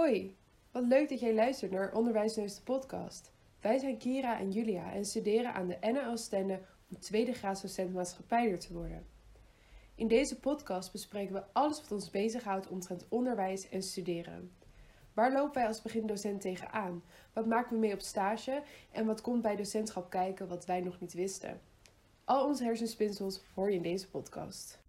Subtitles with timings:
[0.00, 0.36] Hoi,
[0.70, 3.32] wat leuk dat jij luistert naar Onderwijsneus de podcast.
[3.60, 8.58] Wij zijn Kira en Julia en studeren aan de NL Stende om tweede graadsdocent maatschappijder
[8.58, 9.06] te worden.
[9.94, 14.52] In deze podcast bespreken we alles wat ons bezighoudt omtrent onderwijs en studeren.
[15.12, 17.02] Waar lopen wij als begindocent tegenaan?
[17.32, 18.62] Wat maken we mee op stage?
[18.92, 21.60] En wat komt bij docentschap kijken wat wij nog niet wisten?
[22.24, 24.79] Al onze hersenspinsels hoor je in deze podcast.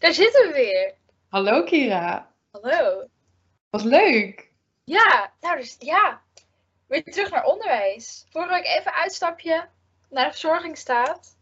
[0.00, 0.94] Daar zitten we weer.
[1.28, 3.08] Hallo Kira, Hallo.
[3.70, 4.50] wat leuk!
[4.84, 6.22] Ja, nou dus ja.
[6.86, 8.26] Weer terug naar onderwijs.
[8.30, 9.68] Vorige week even uitstapje
[10.08, 11.36] naar de verzorgingsstaat.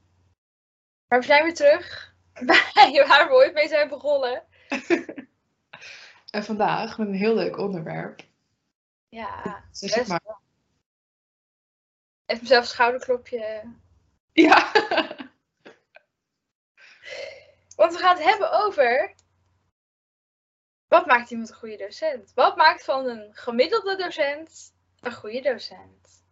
[1.09, 2.15] Maar we zijn weer terug
[2.47, 4.43] bij waar we ooit mee zijn begonnen.
[6.31, 8.23] En vandaag met een heel leuk onderwerp.
[9.09, 10.39] Ja, Zeg best maar.
[12.27, 13.63] Even mezelf een schouderklopje.
[14.33, 14.73] Ja.
[17.79, 19.15] Want we gaan het hebben over.
[20.89, 22.33] Wat maakt iemand een goede docent?
[22.35, 26.27] Wat maakt van een gemiddelde docent een goede docent?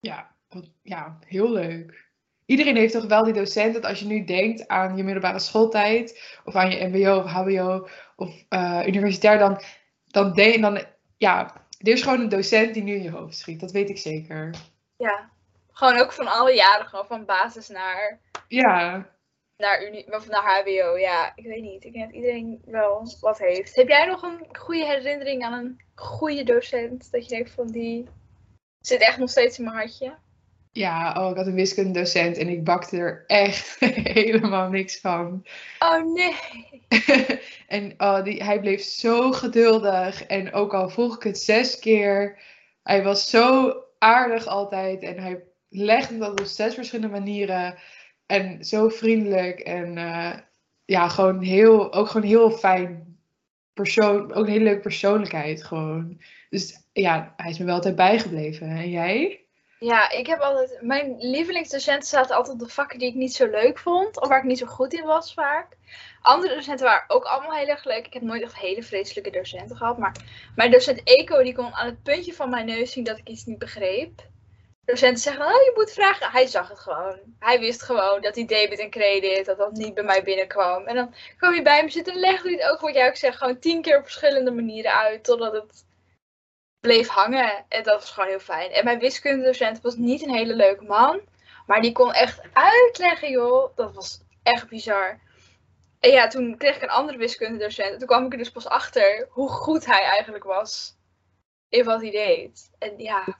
[0.00, 0.34] Ja,
[0.82, 2.08] ja, heel leuk.
[2.46, 6.38] Iedereen heeft toch wel die docent dat als je nu denkt aan je middelbare schooltijd,
[6.44, 9.60] of aan je MBO of HBO of eh, universitair, dan,
[10.06, 10.84] dan denk dan,
[11.16, 13.60] ja, er is gewoon een docent die nu in je hoofd schiet.
[13.60, 14.54] Dat weet ik zeker.
[14.96, 15.30] Ja,
[15.72, 19.06] gewoon ook van alle jaren, gewoon van basis naar Ja,
[19.56, 20.96] naar, uni of naar HBO.
[20.96, 21.84] Ja, ik weet niet.
[21.84, 23.76] Ik denk dat iedereen wel wat heeft.
[23.76, 27.10] Heb jij nog een goede herinnering aan een goede docent?
[27.10, 28.08] Dat je denkt van die
[28.80, 30.14] zit echt nog steeds in mijn hartje.
[30.72, 33.76] ja, oh, ik had een wiskundedocent en ik bakte er echt
[34.18, 35.46] helemaal niks van.
[35.78, 36.36] Oh nee.
[37.66, 40.26] en oh, die, hij bleef zo geduldig.
[40.26, 42.38] En ook al vroeg ik het zes keer,
[42.82, 45.02] hij was zo aardig altijd.
[45.02, 47.78] En hij legde dat op zes verschillende manieren.
[48.34, 49.60] En zo vriendelijk.
[49.60, 50.38] En eh,
[50.84, 53.18] ja, gewoon heel, ook gewoon heel fijn
[53.72, 54.32] persoon.
[54.32, 56.20] Ook een hele leuke persoonlijkheid gewoon.
[56.50, 58.68] Dus ja, hij is me wel altijd bijgebleven.
[58.68, 59.44] En jij?
[59.78, 60.78] Ja, ik heb altijd.
[60.80, 64.20] Mijn lievelingsdocenten zaten altijd op de vakken die ik niet zo leuk vond.
[64.20, 65.76] Of waar ik niet zo goed in was vaak.
[66.22, 68.06] Andere docenten waren ook allemaal heel erg leuk.
[68.06, 69.98] Ik heb nooit echt hele vreselijke docenten gehad.
[69.98, 70.16] Maar
[70.56, 73.44] mijn docent Eco die kon aan het puntje van mijn neus zien dat ik iets
[73.44, 74.32] niet begreep.
[74.84, 76.30] Docenten zeggen, oh je moet vragen.
[76.30, 77.18] Hij zag het gewoon.
[77.38, 80.86] Hij wist gewoon dat die debit en credit, dat dat niet bij mij binnenkwam.
[80.86, 83.16] En dan kwam je bij me zitten en legde hij het ook wat jij ook
[83.16, 85.24] zegt, gewoon tien keer op verschillende manieren uit.
[85.24, 85.84] Totdat het
[86.80, 87.64] bleef hangen.
[87.68, 88.70] En dat was gewoon heel fijn.
[88.70, 91.20] En mijn wiskundedocent was niet een hele leuke man.
[91.66, 93.76] Maar die kon echt uitleggen, joh.
[93.76, 95.20] Dat was echt bizar.
[96.00, 97.92] En ja, toen kreeg ik een andere wiskundedocent.
[97.92, 100.96] En toen kwam ik er dus pas achter hoe goed hij eigenlijk was.
[101.68, 102.70] In wat hij deed.
[102.78, 103.38] En ja,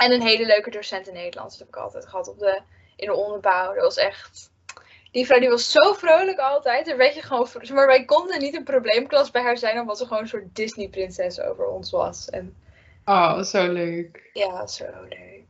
[0.00, 2.60] en een hele leuke docent in Nederlands heb ik altijd gehad op de,
[2.96, 3.74] in de onderbouw.
[3.74, 4.50] Dat was echt...
[5.12, 6.86] Die vrouw die was zo vrolijk altijd.
[6.86, 7.48] Daar werd je gewoon...
[7.72, 11.40] Maar wij konden niet een probleemklas bij haar zijn, omdat ze gewoon een soort Disney-prinses
[11.40, 12.30] over ons was.
[12.30, 12.56] En
[13.04, 14.30] Oh, zo leuk.
[14.32, 15.44] ja, zo leuk.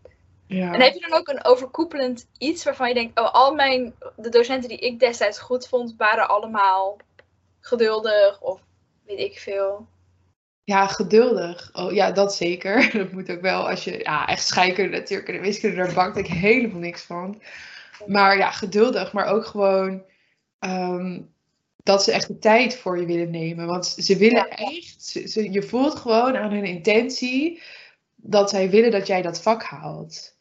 [0.47, 0.73] Ja.
[0.73, 3.19] En heb je dan ook een overkoepelend iets waarvan je denkt...
[3.19, 3.95] Oh, al mijn...
[4.17, 6.97] De docenten die ik destijds goed vond, waren allemaal
[7.61, 8.61] geduldig of
[9.07, 9.87] weet ik veel.
[10.71, 11.71] Ja, geduldig.
[11.73, 12.91] Oh, ja, dat zeker.
[12.99, 13.69] Dat moet ook wel.
[13.69, 17.43] Als je, ja, echt scheikunde natuurlijk en de wiskunde, daar bakte ik helemaal niks van.
[18.07, 20.03] Maar ja, geduldig, maar ook gewoon
[20.59, 21.21] ehm,
[21.83, 23.67] dat ze echt de tijd voor je willen nemen.
[23.67, 27.63] Want ze willen echt, ze, ze- je voelt gewoon aan hun intentie
[28.17, 30.37] dat zij willen dat jij dat vak haalt.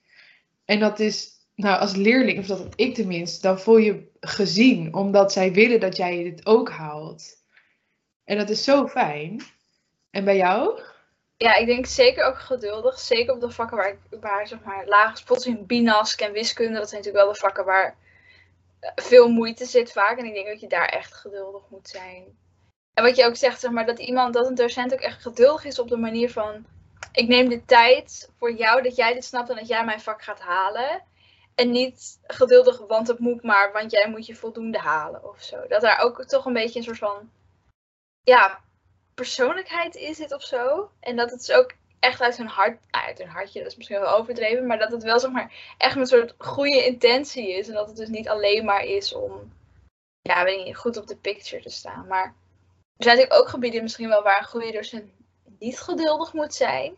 [0.66, 5.31] En dat is, nou, als leerling, of dat ik tenminste, dan voel je gezien, omdat
[5.34, 7.23] zij willen dat jij het ook haalt.
[8.23, 9.41] En dat is zo fijn.
[10.09, 10.81] En bij jou?
[11.37, 12.99] Ja, ik denk zeker ook geduldig.
[12.99, 16.79] Zeker op de vakken waar, ik, waar zeg maar, lage spots in binask en wiskunde.
[16.79, 17.97] Dat zijn natuurlijk wel de vakken waar
[18.79, 20.17] eh, veel moeite zit vaak.
[20.17, 22.37] En ik denk dat je daar echt geduldig moet zijn.
[22.93, 25.65] En wat je ook zegt, zeg maar, dat iemand, dat een docent ook echt geduldig
[25.65, 26.65] is op de manier van...
[27.12, 30.21] Ik neem de tijd voor jou, dat jij dit snapt en dat jij mijn vak
[30.23, 31.03] gaat halen.
[31.55, 35.67] En niet geduldig, want het moet maar, want jij moet je voldoende halen of zo.
[35.67, 37.31] Dat daar ook toch een beetje een soort van...
[38.23, 38.59] Ja,
[39.19, 40.92] persoonlijkheid in zit of zo.
[41.00, 43.77] En dat het dus ook echt uit hun hart, nou, uit hun hartje, dat is
[43.77, 47.68] misschien wel overdreven, maar dat het wel zeg maar echt een soort goede intentie is.
[47.68, 49.54] En dat het dus niet alleen maar is om,
[50.21, 52.07] ja, weet niet, goed op de picture te staan.
[52.07, 52.25] Maar
[52.98, 55.12] er zijn natuurlijk ook gebieden misschien wel waar een goede docent
[55.60, 56.95] niet geduldig moet zijn.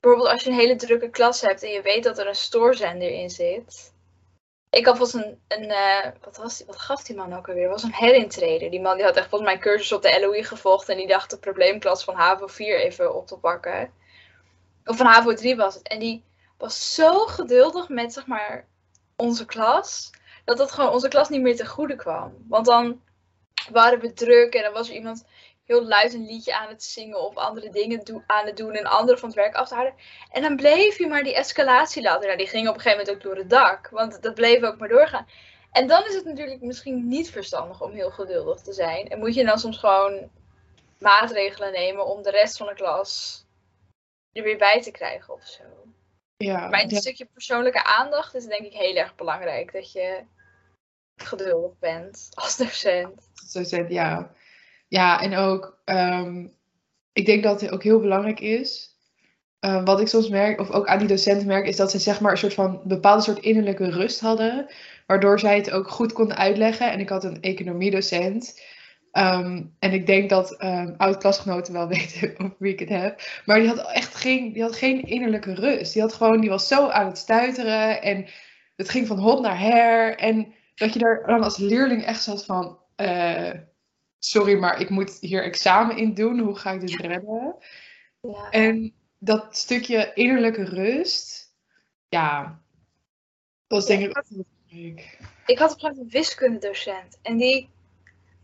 [0.00, 3.10] Bijvoorbeeld als je een hele drukke klas hebt en je weet dat er een stoorzender
[3.10, 3.92] in zit.
[4.70, 7.68] Ik had volgens een, een eh, wat, was wat gaf die man ook alweer?
[7.68, 8.68] Was een herintrede.
[8.68, 11.30] Die man die had echt volgens mij cursus op de LOE gevolgd en die dacht
[11.30, 13.92] de probleemklas van HAVO 4 even op te pakken.
[14.84, 15.88] Of van HAVO 3 was het.
[15.88, 16.24] En die
[16.58, 18.66] was zo geduldig met zeg maar
[19.16, 20.10] onze klas,
[20.44, 22.44] dat dat gewoon onze klas niet meer te goede kwam.
[22.48, 23.00] Want dan
[23.72, 25.24] waren we druk en dan was er iemand
[25.68, 29.18] heel luid een liedje aan het zingen of andere dingen aan het doen en anderen
[29.18, 29.94] van het werk af te houden.
[30.30, 32.26] En dan bleef je maar die escalatie laten.
[32.26, 34.78] Nou, die ging op een gegeven moment ook door het dak, want dat bleef ook
[34.78, 35.26] maar doorgaan.
[35.72, 39.08] En dan is het natuurlijk misschien niet verstandig om heel geduldig te zijn.
[39.08, 40.30] En moet je dan soms gewoon
[40.98, 43.44] maatregelen nemen om de rest van de klas
[44.32, 45.62] er weer bij te krijgen of zo.
[46.36, 47.00] Ja, maar een ja.
[47.00, 49.72] stukje persoonlijke aandacht is denk ik heel erg belangrijk.
[49.72, 50.24] Dat je
[51.16, 53.30] geduldig bent als docent.
[53.52, 54.32] docent, ja.
[54.88, 56.46] Ja, en ook, ehm,
[57.12, 58.96] ik denk dat het ook heel belangrijk is.
[59.60, 62.20] eh, wat ik soms merk, of ook aan die docenten merk, is dat ze zeg
[62.20, 64.66] maar een soort van bepaalde soort innerlijke rust hadden.
[65.06, 66.90] Waardoor zij het ook goed konden uitleggen.
[66.92, 68.62] En ik had een economiedocent.
[69.12, 73.20] ehm, en ik denk dat ehm oud-klasgenoten wel weten over wie ik het heb.
[73.46, 75.92] Maar die had echt geen, die had geen innerlijke rust.
[75.92, 78.02] Die had gewoon, die was zo aan het stuiteren.
[78.02, 78.26] En
[78.76, 80.16] het ging van hot naar her.
[80.18, 82.78] En dat je daar dan als leerling echt zat van.
[82.96, 83.50] eh,
[84.18, 86.38] sorry, maar ik moet hier examen in doen.
[86.38, 87.56] Hoe ga ik dit redden?
[88.20, 88.50] Ja.
[88.50, 91.54] En dat stukje innerlijke rust,
[92.08, 92.60] ja,
[93.66, 94.24] dat is denk ik ook
[95.48, 97.18] ik had op een gegeven moment een wiskundedocent.
[97.22, 97.68] En die,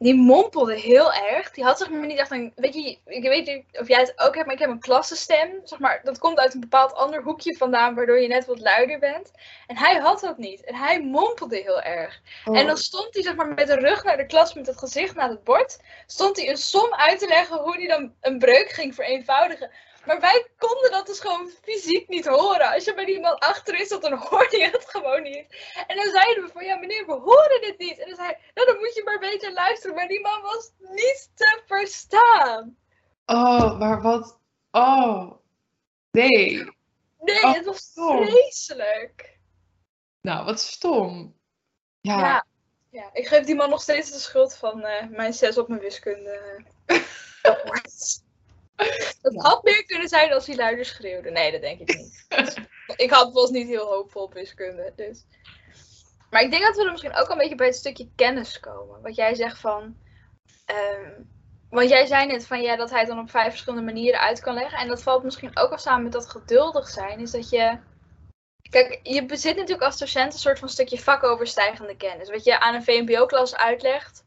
[0.04, 1.50] die mompelde heel erg.
[1.50, 2.52] Die had zeg maar niet echt een...
[2.54, 5.60] Weet je, ik weet niet of jij het ook hebt, maar ik heb een klassenstem.
[5.64, 8.98] Zeg maar, dat komt uit een bepaald ander hoekje vandaan, waardoor je net wat luider
[8.98, 9.30] bent.
[9.66, 10.64] En hij had dat niet.
[10.64, 12.20] En hij mompelde heel erg.
[12.44, 14.78] Oh, En dan stond hij zeg maar met de rug naar de klas, met het
[14.78, 15.78] gezicht naar het bord.
[16.06, 19.70] Stond hij een som uit te leggen hoe hij dan een breuk ging vereenvoudigen.
[20.06, 22.72] Maar wij konden dat dus gewoon fysiek niet horen.
[22.72, 25.46] Als je bij iemand achterin zat, dan hoorde je het gewoon niet.
[25.86, 27.98] En dan zeiden we van, ja meneer, we horen dit niet.
[27.98, 29.94] En dan zei hij, nou dan moet je maar beter luisteren.
[29.96, 32.76] Maar die man was niet te verstaan.
[33.26, 34.38] oh, maar wat,
[34.70, 35.32] oh,
[36.10, 36.72] nee.
[37.20, 38.26] Nee, Oh, het was stom.
[38.26, 39.38] vreselijk.
[40.20, 41.38] Nou, wat stom.
[42.00, 42.46] Ja, Ja.
[42.90, 43.10] ja.
[43.12, 46.64] ik geef die man nog steeds de schuld van eh, mijn zes op mijn wiskunde.
[49.22, 51.30] Het had meer kunnen zijn als hij luider schreeuwde.
[51.30, 52.24] Nee, dat denk ik niet.
[52.96, 54.92] ik had was niet heel hoopvol op wiskunde.
[54.96, 55.24] Dus.
[56.30, 59.02] Maar ik denk dat we er misschien ook een beetje bij het stukje kennis komen.
[59.02, 59.96] Wat jij zegt van.
[60.64, 61.22] ehm,
[61.70, 64.40] want jij zei net van ja, dat hij het dan op vijf verschillende manieren uit
[64.40, 64.78] kan leggen.
[64.78, 67.20] En dat valt misschien ook al samen met dat geduldig zijn.
[67.20, 67.78] Is dat je.
[68.70, 72.30] Kijk, je bezit natuurlijk als docent een soort van stukje vakoverstijgende kennis.
[72.30, 74.24] Wat je aan een VMBO-klas uitlegt.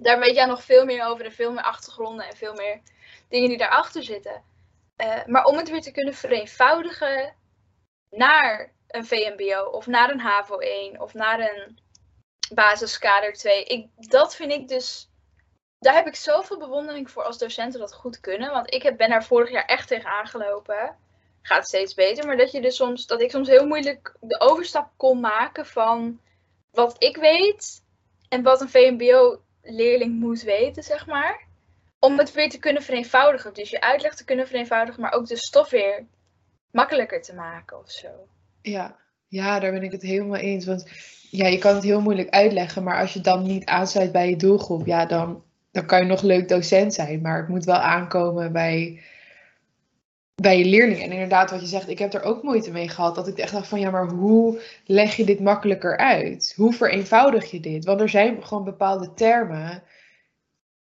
[0.00, 2.80] Daar weet jij nog veel meer over en veel meer achtergronden en veel meer
[3.28, 4.42] dingen die daarachter zitten.
[4.96, 7.34] Eh, maar om het weer te kunnen vereenvoudigen
[8.10, 11.78] naar een VMBO of naar een HAVO 1 of naar een
[12.54, 13.64] basiskader 2.
[13.64, 15.08] Ik, dat vind ik dus.
[15.78, 18.50] Daar heb ik zoveel bewondering voor als docenten dat goed kunnen.
[18.50, 20.96] Want ik heb, ben daar vorig jaar echt tegen aangelopen.
[21.42, 22.26] Gaat steeds beter.
[22.26, 26.20] Maar dat, je dus soms, dat ik soms heel moeilijk de overstap kon maken van
[26.70, 27.84] wat ik weet
[28.28, 28.68] en wat een
[29.62, 31.48] VMBO-leerling moet weten, zeg maar
[31.98, 33.54] om het weer te kunnen vereenvoudigen.
[33.54, 36.06] Dus je uitleg te kunnen vereenvoudigen, maar ook de stof weer
[36.70, 38.08] makkelijker te maken of zo.
[38.62, 38.96] ja,
[39.28, 40.64] ja, daar ben ik het helemaal eens.
[40.64, 40.88] Want
[41.30, 44.36] ja, je kan het heel moeilijk uitleggen, maar als je dan niet aansluit bij je
[44.36, 47.20] doelgroep, ja, dan, dan kan je nog leuk docent zijn.
[47.20, 49.02] Maar het moet wel aankomen bij,
[50.40, 51.02] bij je leerling.
[51.02, 53.14] En inderdaad, wat je zegt, ik heb er ook moeite mee gehad.
[53.14, 56.52] Dat ik echt dacht van, ja, maar hoe leg je dit makkelijker uit?
[56.56, 57.84] Hoe vereenvoudig je dit?
[57.84, 59.82] Want er zijn gewoon bepaalde termen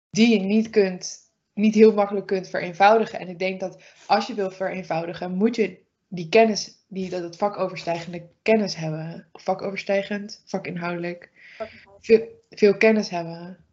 [0.09, 1.17] die je niet kunt,
[1.53, 3.19] niet heel makkelijk kunt vereenvoudigen.
[3.19, 7.37] En ik denk dat als je wil vereenvoudigen, moet je die kennis, die, dat het
[7.37, 9.27] vakoverstijgende kennis hebben.
[9.31, 11.29] Of vakoverstijgend, vakinhoudelijk.
[12.01, 13.64] Veel, veel kennis hebben.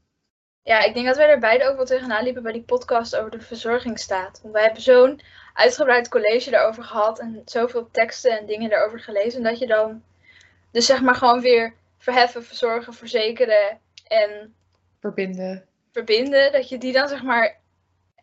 [0.64, 3.31] Ja, ik denk dat wij er beide ook wel tegenaan liepen bij die podcast over
[3.31, 4.40] de verzorgingsstaat.
[4.42, 5.21] Want wij hebben zo'n
[5.54, 9.42] uitgebreid college daarover gehad en zoveel teksten en dingen daarover gelezen.
[9.42, 10.02] Dat je dan
[10.71, 14.54] dus zeg maar gewoon weer verheffen, verzorgen, verzekeren en
[15.00, 15.66] Verbinden.
[15.92, 17.61] verbinden, dat je die dan zeg maar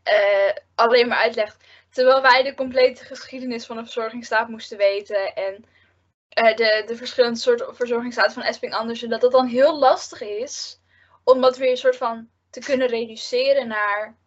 [0.03, 1.58] eh, alleen maar uitlegt.
[1.89, 5.65] Terwijl wij de complete geschiedenis van een verzorgingsstaat moesten weten en
[6.29, 10.78] eh, de, de verschillende soorten verzorgingsstaten van Esping Andersen, dat dat dan heel lastig is
[11.29, 14.17] om dat weer een soort van te kunnen reduceren naar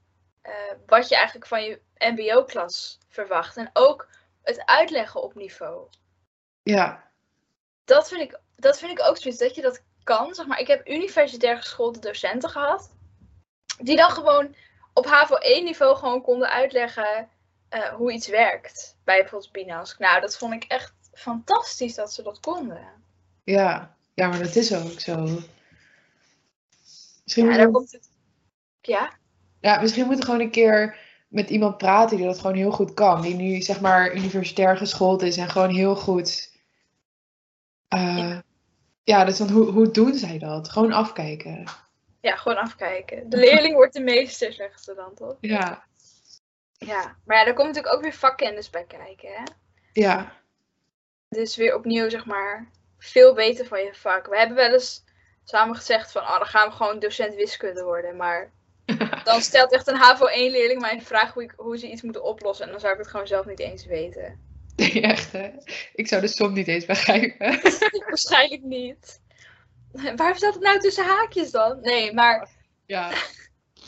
[0.42, 0.52] eh,
[0.87, 3.56] wat je eigenlijk van je MBO-klas verwacht.
[3.56, 4.09] En ook
[4.42, 5.88] het uitleggen op niveau
[6.62, 7.11] Ja,
[7.85, 10.35] dat vind ik, dat vind ik ook zoiets, dat je dat kan.
[10.35, 12.90] Zeg maar, ik heb universitair geschoolde docenten gehad.
[13.78, 14.54] Die dan gewoon
[14.92, 17.28] op HAVO 1 niveau gewoon konden uitleggen
[17.68, 18.97] eh, hoe iets werkt.
[19.04, 19.99] Bij bijvoorbeeld Binask.
[19.99, 22.88] Nou, dat vond ik echt fantastisch dat ze dat konden.
[23.44, 23.97] ja.
[24.14, 25.38] ja, maar dat is ook zo.
[27.35, 28.11] Misschien, Ja, daar we, komt het.
[28.81, 29.12] Ja,
[29.61, 30.99] ja, misschien moeten we gewoon een keer
[31.29, 33.21] met iemand praten die dat gewoon heel goed kan.
[33.23, 36.51] Die nu zeg maar universitair geschoold is en gewoon heel goed.
[37.89, 38.39] eh,
[39.05, 40.69] ja, dus dan hoe, hoe doen zij dat?
[40.69, 41.65] Gewoon afkijken.
[42.21, 43.31] ja, gewoon afkijken.
[43.31, 45.37] De leerling wordt de meester, zeggen ze dan toch?
[45.41, 45.85] Ja,
[46.79, 49.43] Ja, maar ja, daar komt natuurlijk ook weer vakkennis bij kijken, hè?
[49.93, 50.33] ja,
[51.29, 54.27] Dus weer opnieuw, zeg maar, veel weten van je vak.
[54.27, 55.05] We hebben wel eens
[55.45, 58.17] samen gezegd van, oh, dan gaan we gewoon docent wiskunde worden.
[58.17, 58.53] Maar
[59.25, 62.67] dan stelt echt een HAVO-1-leerling mij een vraag hoe, ik, hoe ze iets moeten oplossen.
[62.67, 64.41] En dan zou ik het gewoon zelf niet eens weten.
[64.77, 65.51] nee, echt hè.
[65.95, 67.61] Ik zou de som niet eens begrijpen.
[68.09, 69.21] Waarschijnlijk niet.
[70.17, 71.81] Waarom staat het nou tussen haakjes dan?
[71.81, 72.49] Nee, maar
[72.87, 73.13] Ja,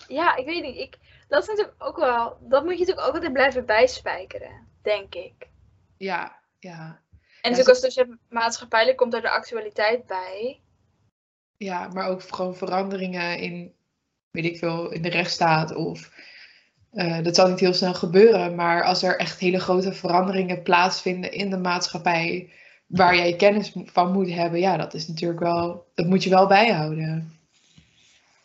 [0.09, 0.77] ja, ik weet niet.
[0.77, 0.97] Ik,
[1.29, 5.49] dat is natuurlijk ook wel, dat moet je natuurlijk ook altijd blijven bijspijkeren, denk ik.
[5.97, 7.03] ja, ja.
[7.45, 10.61] En Ja, natuurlijk als docent maatschappijlijk komt er de actualiteit bij.
[11.57, 13.73] Ja, maar ook gewoon veranderingen in,
[14.31, 16.11] weet ik veel, in de rechtsstaat of
[16.91, 21.33] eh, dat zal niet heel snel gebeuren, maar als er echt hele grote veranderingen plaatsvinden
[21.33, 22.53] in de maatschappij
[22.87, 26.47] waar jij kennis van moet hebben, ja, dat is natuurlijk wel, dat moet je wel
[26.47, 27.39] bijhouden.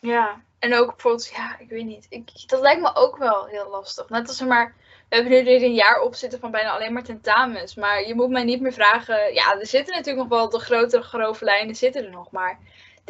[0.00, 2.06] Ja, en ook bijvoorbeeld, ja, ik weet niet.
[2.08, 4.08] Ik, dat lijkt me ook wel heel lastig.
[4.08, 4.74] Net als er maar,
[5.08, 7.74] we hebben nu weer een jaar op zitten van bijna alleen maar tentamens.
[7.74, 9.34] Maar je moet mij niet meer vragen.
[9.34, 12.30] Ja, er zitten natuurlijk nog wel de grote grove lijnen zitten er nog.
[12.30, 12.58] Maar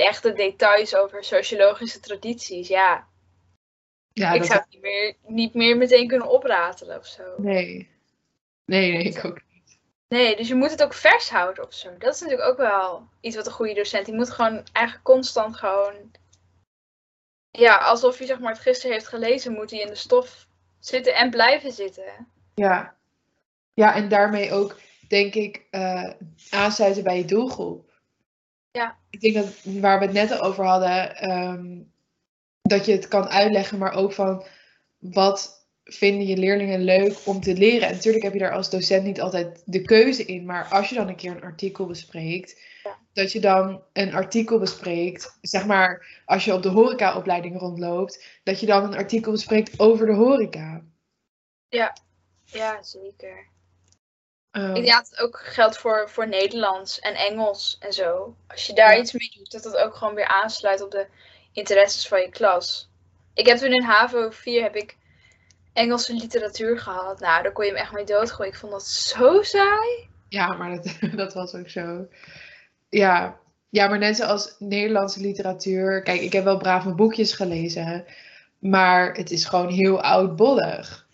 [0.00, 3.08] de echte details over sociologische tradities, ja.
[4.12, 7.22] Ja, ik dat, zou het niet meer, niet meer meteen kunnen opratelen of zo.
[7.36, 7.88] nee.
[8.64, 9.78] Nee, nee, ik ook niet.
[10.08, 11.96] Nee, dus je moet het ook vers houden of zo.
[11.98, 14.06] Dat is natuurlijk ook wel iets wat een goede docent.
[14.06, 15.94] Die moet gewoon eigenlijk constant gewoon.
[17.50, 20.46] Ja, alsof hij zeg maar het gisteren heeft gelezen, moet hij in de stof
[20.78, 22.28] zitten en blijven zitten.
[22.54, 22.96] Ja.
[23.74, 26.10] Ja, en daarmee ook, denk ik, eh,
[26.50, 27.89] aansluiten bij je doelgroep.
[28.72, 28.96] Ja.
[29.10, 31.78] Ik denk dat waar we het net over hadden, ehm,
[32.62, 34.44] dat je het kan uitleggen, maar ook van
[34.98, 37.88] wat vinden je leerlingen leuk om te leren.
[37.88, 40.94] En natuurlijk heb je daar als docent niet altijd de keuze in, maar als je
[40.94, 42.98] dan een keer een artikel bespreekt, Ja.
[43.12, 48.60] dat je dan een artikel bespreekt, zeg maar als je op de horecaopleiding rondloopt, dat
[48.60, 50.84] je dan een artikel bespreekt over de horeca.
[52.44, 53.48] Ja, zeker.
[54.52, 58.36] Ik denk dat het ook geldt voor, voor Nederlands en Engels en zo.
[58.48, 59.00] Als je daar Ja.
[59.00, 61.06] iets mee doet, dat dat ook gewoon weer aansluit op de
[61.52, 62.88] interesses van je klas.
[63.34, 64.96] Ik heb toen in HAVO 4 heb ik
[65.72, 67.20] Engelse literatuur gehad.
[67.20, 68.52] Nou, daar kon je hem echt mee doodgooien.
[68.52, 70.08] Ik vond dat zo saai.
[70.28, 72.06] Ja, maar dat, dat was ook zo.
[72.88, 73.38] Ja.
[73.68, 76.02] ja, maar net zoals Nederlandse literatuur.
[76.02, 78.04] Kijk, ik heb wel brave boekjes gelezen.
[78.58, 81.06] Maar het is gewoon heel oudbollig.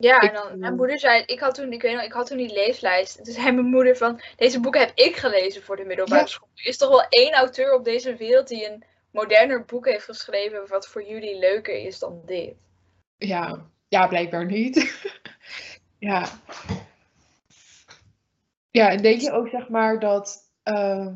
[0.00, 2.36] Ja, en dan mijn moeder zei, ik had toen, ik weet nog, ik had toen
[2.36, 3.16] die leeslijst.
[3.18, 6.26] En toen zei mijn moeder van, deze boeken heb ik gelezen voor de middelbare Ja.
[6.26, 6.48] school.
[6.54, 10.68] Er is toch wel één auteur op deze wereld die een moderner boek heeft geschreven
[10.68, 12.54] wat voor jullie leuker is dan dit.
[13.16, 15.08] Ja, ja blijkbaar niet.
[15.98, 16.28] ja.
[18.70, 20.38] Ja, en denk je ook zeg maar dat.
[20.62, 21.14] ehm,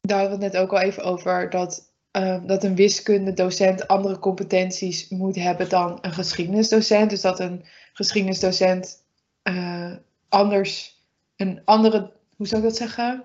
[0.00, 1.50] daar hadden we het net ook al even over.
[1.50, 1.87] Dat,
[2.22, 7.10] ehm, dat een wiskundedocent andere competenties moet hebben dan een geschiedenisdocent.
[7.10, 9.04] Dus dat een geschiedenisdocent
[9.42, 9.92] eh,
[10.28, 11.02] anders.
[11.36, 12.12] Een andere.
[12.36, 13.24] Hoe zou ik dat zeggen?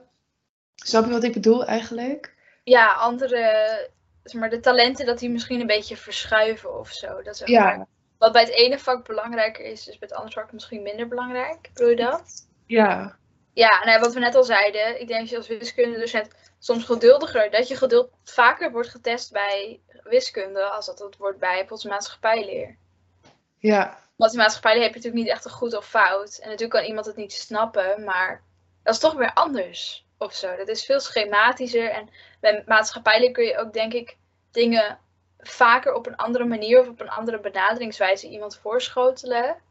[0.75, 2.33] Snap je wat ik bedoel eigenlijk?
[2.63, 3.89] Ja, andere,
[4.23, 7.21] zeg maar, de talenten dat die misschien een beetje verschuiven of zo.
[7.21, 10.39] Dat zeg maar, Ja, wat bij het ene vak belangrijker is, is bij het andere
[10.39, 11.69] vak misschien minder belangrijk.
[11.73, 12.47] Bedoel je dat?
[12.65, 13.17] ja,
[13.53, 16.27] Ja, nou ja, wat we net al zeiden, ik denk dat je als wiskundedocent
[16.63, 21.57] soms geduldiger, dat je geduld vaker wordt getest bij wiskunde als dat het wordt bij
[21.57, 22.77] bijvoorbeeld maatschappijleer.
[23.57, 26.37] ja, Want in maatschappijleer heb je natuurlijk niet echt een goed of fout.
[26.37, 28.43] En natuurlijk kan iemand het niet snappen, maar
[28.83, 30.55] dat is toch weer anders of zo.
[30.55, 34.17] Dat is veel schematischer en bij maatschappijleer kun je ook denk ik
[34.51, 34.99] dingen
[35.37, 39.61] vaker op een andere manier of op een andere benaderingswijze iemand voorschotelen.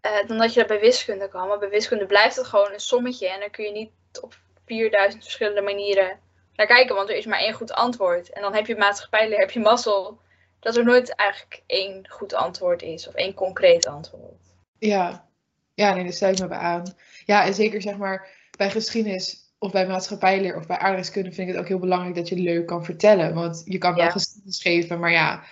[0.00, 1.48] eh, dan dat je dat bij wiskunde kan.
[1.48, 4.34] Maar bij wiskunde blijft het gewoon een sommetje en dan kun je niet op
[4.66, 6.18] 4000 verschillende manieren
[6.54, 8.30] naar kijken, want er is maar één goed antwoord.
[8.30, 10.18] En dan heb je maatschappijleer, heb je mazzel
[10.60, 14.54] dat er nooit eigenlijk één goed antwoord is of één concreet antwoord.
[14.78, 15.28] Ja,
[15.74, 16.94] ja, nee, daar sluit me bij aan.
[17.24, 21.54] Ja, en zeker zeg maar bij geschiedenis of bij maatschappijleer of bij aardrijkskunde vind ik
[21.54, 23.34] het ook heel belangrijk dat je leuk kan vertellen.
[23.34, 24.10] Want je kan wel Ja.
[24.10, 25.44] geschiedenis geven, maar ja,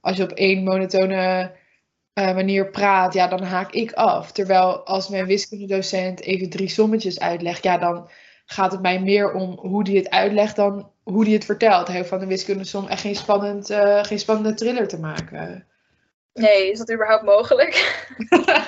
[0.00, 1.52] als je op één monotone
[2.12, 4.32] eh, manier praat, ja, dan haak ik af.
[4.32, 8.10] Terwijl als mijn wiskundedocent even drie sommetjes uitlegt, ja, dan
[8.52, 11.88] gaat het mij meer om hoe die het uitlegt dan hoe die het vertelt.
[11.88, 15.66] Hoeft van de wiskundesom echt geen, spannend, eh, geen spannende thriller te maken.
[16.32, 17.74] Nee, is dat überhaupt mogelijk?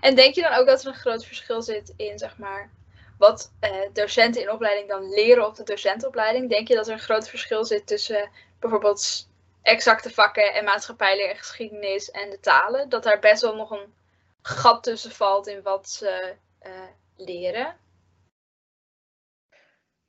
[0.00, 2.70] En denk je dan ook dat er een groot verschil zit in, zeg maar,
[3.18, 6.98] wat eh, docenten in opleiding dan leren op de docentenopleiding, denk je dat er een
[6.98, 9.28] groot verschil zit tussen bijvoorbeeld
[9.62, 12.88] exacte vakken en maatschappijleer en geschiedenis en de talen?
[12.88, 13.94] Dat daar best wel nog een
[14.42, 16.70] gat tussen valt in wat ze eh,
[17.16, 17.76] leren?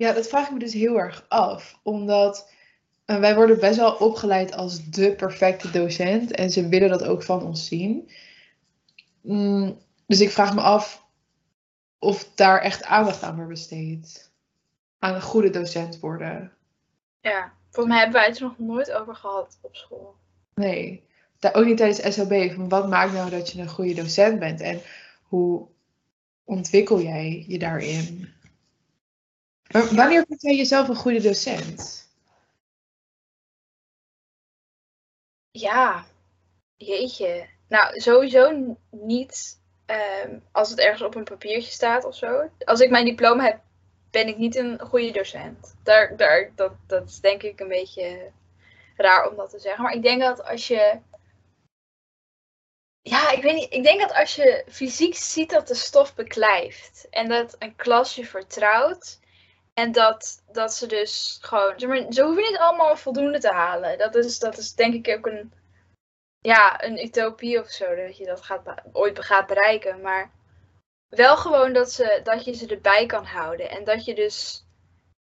[0.02, 1.80] Ja, dat vraag ik me dus heel erg af.
[1.84, 2.52] Omdat
[3.06, 6.32] uh, wij worden best wel opgeleid als de perfecte docent.
[6.32, 8.10] En ze willen dat ook van ons zien.
[9.22, 11.06] Mm, dus ik vraag me af
[12.00, 14.32] of daar echt aandacht aan wordt besteed.
[15.00, 16.52] Aan een goede docent worden.
[17.20, 20.16] Ja, volgens mij hebben wij het er nog nooit over gehad op school.
[20.56, 21.04] Nee,
[21.52, 22.52] ook niet tijdens SLB.
[22.52, 24.62] Van wat maakt nou dat je een goede docent bent?
[24.62, 24.82] En
[25.22, 25.68] hoe
[26.44, 28.34] ontwikkel jij je daarin?
[29.72, 32.10] Maar wanneer vind jij jezelf een goede docent?
[35.52, 36.06] Ja,
[36.76, 37.50] jeetje.
[37.68, 42.50] Nou, sowieso niet ehm, als het ergens op een papiertje staat of zo.
[42.66, 43.60] Als ik mijn diploma heb,
[44.12, 45.76] ben ik niet een goede docent.
[45.84, 48.32] Daar, daar, dat, dat is denk ik een beetje
[48.96, 49.84] raar om dat te zeggen.
[49.84, 51.00] Maar ik denk dat als je.
[53.02, 53.74] Ja, ik weet niet.
[53.74, 58.16] Ik denk dat als je fysiek ziet dat de stof beklijft en dat een klas
[58.16, 59.20] je vertrouwt,
[59.74, 61.80] en dat, dat ze dus gewoon.
[61.80, 63.98] Ze hoeven niet allemaal voldoende te halen.
[63.98, 65.54] Dat is, dat is denk ik ook een.
[66.40, 67.96] Ja, een utopie of zo.
[67.96, 70.02] Dat je dat gaat, ooit gaat bereiken.
[70.02, 70.32] Maar
[71.10, 73.70] wel gewoon dat, ze, dat je ze erbij kan houden.
[73.70, 74.66] En dat je dus.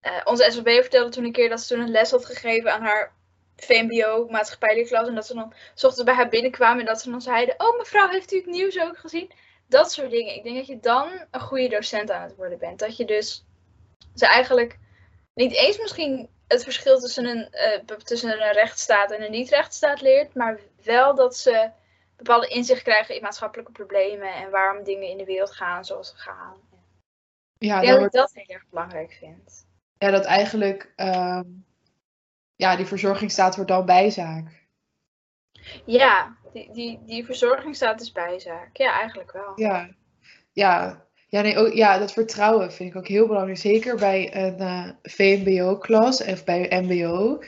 [0.01, 2.81] Uh, onze SLB vertelde toen een keer dat ze toen een les had gegeven aan
[2.81, 3.13] haar
[3.55, 7.55] VMBO maatschappijlijke En dat ze dan ochtends bij haar binnenkwamen en dat ze dan zeiden:
[7.57, 9.31] Oh, mevrouw, heeft u het nieuws ook gezien?
[9.67, 10.35] Dat soort dingen.
[10.35, 12.79] Ik denk dat je dan een goede docent aan het worden bent.
[12.79, 13.45] Dat je dus
[14.15, 14.79] ze eigenlijk
[15.33, 17.47] niet eens misschien het verschil tussen een,
[17.89, 21.69] uh, tussen een rechtsstaat en een niet-rechtsstaat leert, maar wel dat ze
[22.15, 26.17] bepaalde inzicht krijgen in maatschappelijke problemen en waarom dingen in de wereld gaan zoals ze
[26.17, 26.57] gaan.
[27.57, 29.65] Ja, dat ik dat heel erg belangrijk vind.
[29.97, 31.41] Ja, dat eigenlijk uh,
[32.55, 34.61] ja, die verzorgingsstaat wordt dan bijzaak.
[35.85, 38.77] Ja, die, die, die verzorgingsstaat is bijzaak.
[38.77, 39.51] Ja, eigenlijk wel.
[39.55, 39.89] Ja,
[40.51, 41.02] ja
[41.33, 43.57] ja, nee, ook, ja, dat vertrouwen vind ik ook heel belangrijk.
[43.57, 47.43] Zeker bij een eh, VMBO-klas of bij een MBO.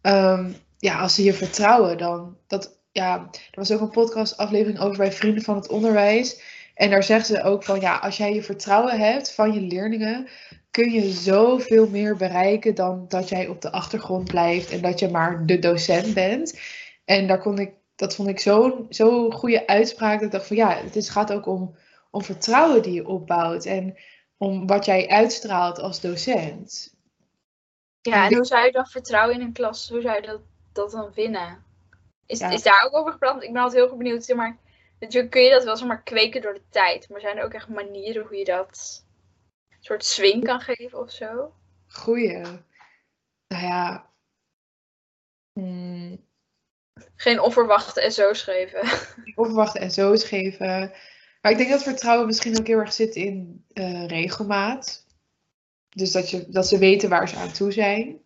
[0.00, 2.36] Ehm, ja, als ze je vertrouwen, dan.
[2.46, 6.42] Dat, ja, er was ook een podcast-aflevering over bij Vrienden van het Onderwijs.
[6.74, 10.28] En daar zeggen ze ook van ja, als jij je vertrouwen hebt van je leerlingen,
[10.70, 15.08] kun je zoveel meer bereiken dan dat jij op de achtergrond blijft en dat je
[15.08, 16.58] maar de docent bent.
[17.04, 20.14] En daar kon ik, dat vond ik zo'n zo goede uitspraak.
[20.14, 21.74] Dat ik dacht van ja, het is, gaat ook om
[22.12, 23.96] om vertrouwen die je opbouwt en
[24.36, 26.94] om wat jij uitstraalt als docent.
[28.00, 30.40] Ja, en hoe zou je dan vertrouwen in een klas, hoe zou je dat,
[30.72, 31.64] dat dan winnen?
[32.26, 33.42] Is, is daar ook over gepraat?
[33.42, 34.24] Ik ben altijd heel erg benieuwd.
[34.24, 34.58] Zeg maar,
[34.98, 37.68] natuurlijk kun je dat wel zomaar kweken door de tijd, maar zijn er ook echt
[37.68, 39.04] manieren hoe je dat
[39.70, 41.54] een soort swing kan geven of zo?
[41.86, 42.42] Goeie.
[43.48, 44.10] Nou ja.
[45.52, 46.26] Hmm.
[47.16, 48.80] Geen onverwachte SO's geven.
[49.34, 50.92] Onverwachte SO's geven.
[51.42, 55.06] Maar ik denk dat vertrouwen misschien ook heel erg zit in uh, regelmaat.
[55.88, 58.20] Dus dat, je, dat ze weten waar ze aan toe zijn.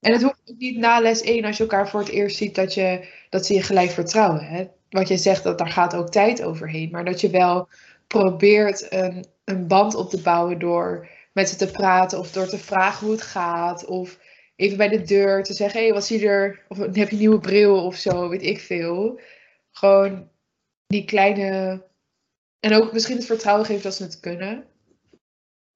[0.00, 2.54] En het hoeft ook niet na les 1, als je elkaar voor het eerst ziet,
[2.54, 4.44] dat, je, dat ze je gelijk vertrouwen.
[4.44, 4.68] Hè?
[4.90, 6.90] Wat je zegt, dat daar gaat ook tijd overheen.
[6.90, 7.68] Maar dat je wel
[8.06, 12.58] probeert een, een band op te bouwen door met ze te praten of door te
[12.58, 13.84] vragen hoe het gaat.
[13.84, 14.18] Of
[14.56, 16.64] even bij de deur te zeggen, hé, hey, wat zie je er?
[16.68, 19.20] Of heb je nieuwe bril of zo, weet ik veel.
[19.70, 20.28] Gewoon
[20.86, 21.86] die kleine
[22.60, 24.66] en ook misschien het vertrouwen geven dat ze het kunnen.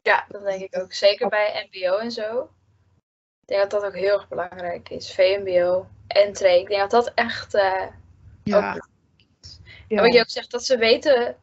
[0.02, 0.92] Ja, dat denk ik ook.
[0.92, 2.42] Zeker bij MBO en zo.
[3.40, 5.14] Ik denk dat dat ook heel erg belangrijk is.
[5.14, 6.60] VMBO, entree.
[6.60, 7.54] Ik denk dat dat echt.
[7.54, 7.86] Uh,
[8.42, 8.74] ja.
[8.74, 8.88] Ook...
[9.88, 9.96] ja.
[9.96, 11.36] En wat je ook zegt, dat ze weten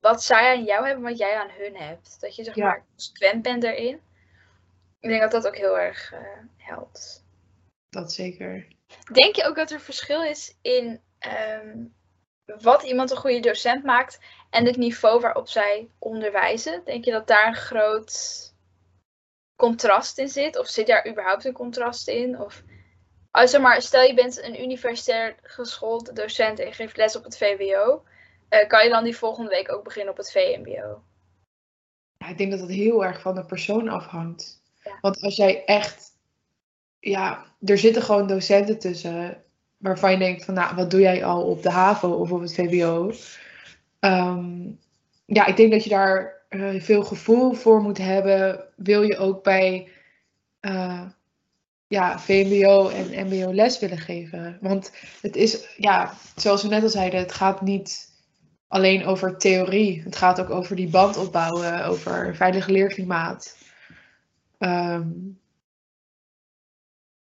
[0.00, 2.20] wat zij aan jou hebben, wat jij aan hun hebt.
[2.20, 4.00] Dat je zeg maar consequent bent daarin.
[5.00, 6.20] Ik denk dat dat ook heel erg uh,
[6.56, 7.24] helpt.
[7.88, 8.66] Dat zeker.
[9.12, 11.00] Denk je ook dat er verschil is in
[11.62, 11.94] um,
[12.44, 14.18] wat iemand een goede docent maakt
[14.54, 16.82] en het niveau waarop zij onderwijzen.
[16.84, 18.52] Denk je dat daar een groot
[19.56, 20.58] contrast in zit?
[20.58, 22.40] Of zit daar überhaupt een contrast in?
[22.40, 22.62] Of
[23.30, 27.36] als zeg maar, stel je bent een universitair geschoold docent en geeft les op het
[27.36, 28.02] VWO.
[28.50, 31.02] Uh, kan je dan die volgende week ook beginnen op het VMBO?
[32.18, 34.62] Ja, ik denk dat het heel erg van de persoon afhangt.
[35.00, 36.10] Want als jij echt,
[37.00, 39.42] ja, er zitten gewoon docenten tussen
[39.76, 42.54] waarvan je denkt van, nou, wat doe jij al op de HAVO of op het
[42.54, 43.12] VWO?
[44.04, 44.70] Ehm,
[45.24, 48.64] ja, ik denk dat je daar uh, veel gevoel voor moet hebben.
[48.76, 49.88] Wil je ook bij
[50.60, 51.02] uh,
[51.86, 54.58] ja, VMBO en MBO les willen geven?
[54.60, 58.12] Want het is, ja, zoals we net al zeiden, het gaat niet
[58.68, 60.02] alleen over theorie.
[60.02, 63.56] Het gaat ook over die band opbouwen, over veilig leerklimaat.
[64.58, 65.08] Ehm,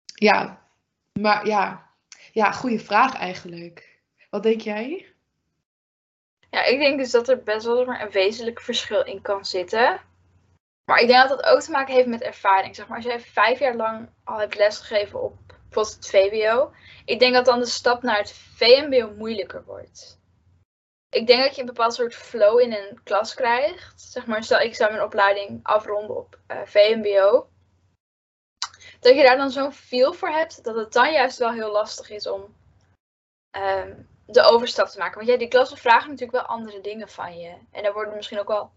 [0.05, 0.61] ja,
[1.19, 1.89] maar ja,
[2.31, 3.99] ja, goede vraag eigenlijk.
[4.29, 5.12] Wat denk jij?
[6.53, 10.01] Ja, ik denk dus dat er best wel een wezenlijk verschil in kan zitten.
[10.85, 12.75] Maar ik denk dat dat ook te maken heeft met ervaring.
[12.75, 16.73] Zeg maar, als jij vijf jaar lang al hebt lesgegeven op bijvoorbeeld het VWO,
[17.05, 20.19] ik denk dat dan de stap naar het VMBO moeilijker wordt.
[21.09, 24.01] Ik denk dat je een bepaald soort flow in een klas krijgt.
[24.01, 27.47] Zeg maar, stel ik zou mijn opleiding afronden op uh, VMBO.
[28.99, 32.09] Dat je daar dan zo'n feel voor hebt, dat het dan juist wel heel lastig
[32.09, 32.55] is om
[33.49, 33.93] ehm,
[34.25, 35.15] de overstap te maken.
[35.15, 37.53] Want ja, die klassen vragen natuurlijk wel andere dingen van je.
[37.71, 38.71] En er worden misschien ook wel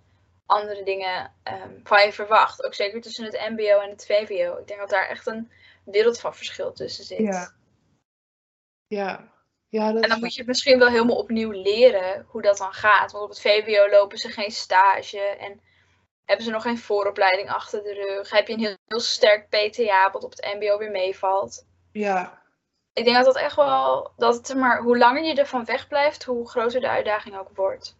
[0.47, 2.65] andere dingen ehm, van je verwacht.
[2.65, 4.57] Ook zeker tussen het MBO en het VWO.
[4.59, 5.51] Ik denk dat daar echt een
[5.85, 7.19] wereld van verschil tussen zit.
[7.19, 7.55] Ja.
[8.87, 9.33] Ja.
[9.69, 13.13] ja dat en dan moet je misschien wel helemaal opnieuw leren hoe dat dan gaat.
[13.13, 15.61] Want op het VWO lopen ze geen stage en
[16.25, 18.31] hebben ze nog geen vooropleiding achter de rug.
[18.31, 21.67] Heb je een heel, heel sterk PTA wat op het MBO weer meevalt.
[21.93, 22.43] Ja.
[22.97, 26.49] Ik denk dat dat echt wel, dat het maar hoe langer je ervan wegblijft, hoe
[26.49, 27.97] groter de uitdaging ook wordt.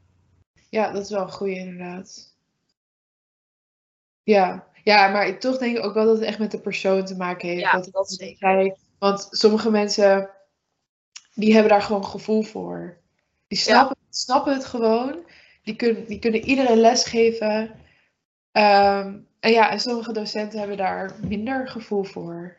[0.71, 2.35] Ja, dat is wel een goede inderdaad.
[4.23, 7.05] Ja, ja, maar ik toch denk ik ook wel dat het echt met de persoon
[7.05, 7.61] te maken heeft.
[7.61, 8.77] Ja, dat, dat zeker.
[8.99, 10.31] want sommige mensen,
[11.35, 12.97] die hebben daar gewoon gevoel voor.
[13.49, 15.25] Die snappen, snappen het gewoon.
[15.63, 17.75] Die, kunnen die kunnen iedereen les geven.
[18.53, 22.57] Ehm, en ja, en sommige docenten hebben daar minder gevoel voor.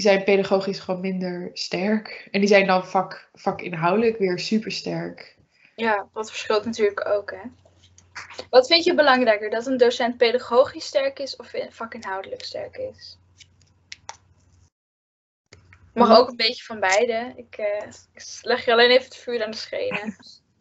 [0.00, 2.28] Die zijn pedagogisch gewoon minder sterk.
[2.30, 5.36] En die zijn dan vak, vakinhoudelijk weer super sterk.
[5.76, 7.40] Ja, dat verschilt natuurlijk ook, hè.
[8.50, 13.18] Wat vind je belangrijker, dat een docent pedagogisch sterk is of vakinhoudelijk sterk is?
[15.94, 17.32] Mag ook een beetje van beide.
[17.36, 20.16] Ik, uh, ik leg je alleen even het vuur aan de schenen.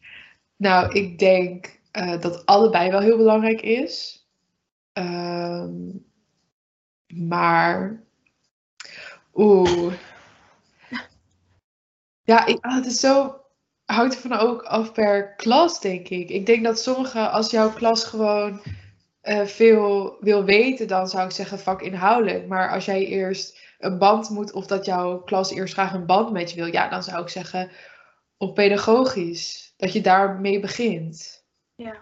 [0.68, 4.26] nou, ik denk uh, dat allebei wel heel belangrijk is.
[4.94, 5.66] Uh,
[7.08, 8.08] maar.
[9.40, 9.94] Oeh.
[12.22, 13.40] Ja, ik, oh, het is zo
[13.86, 16.30] hangt ervan ook af per klas, denk ik.
[16.30, 18.62] Ik denk dat sommige, als jouw klas gewoon
[19.24, 22.48] uh, veel wil weten, dan zou ik zeggen vakinhoudelijk.
[22.48, 26.32] Maar als jij eerst een band moet, of dat jouw klas eerst graag een band
[26.32, 27.72] met je wil, ja, dan zou ik zeggen
[28.38, 29.74] op pedagogisch.
[29.78, 31.44] Dat je daarmee begint.
[31.76, 31.96] Ja.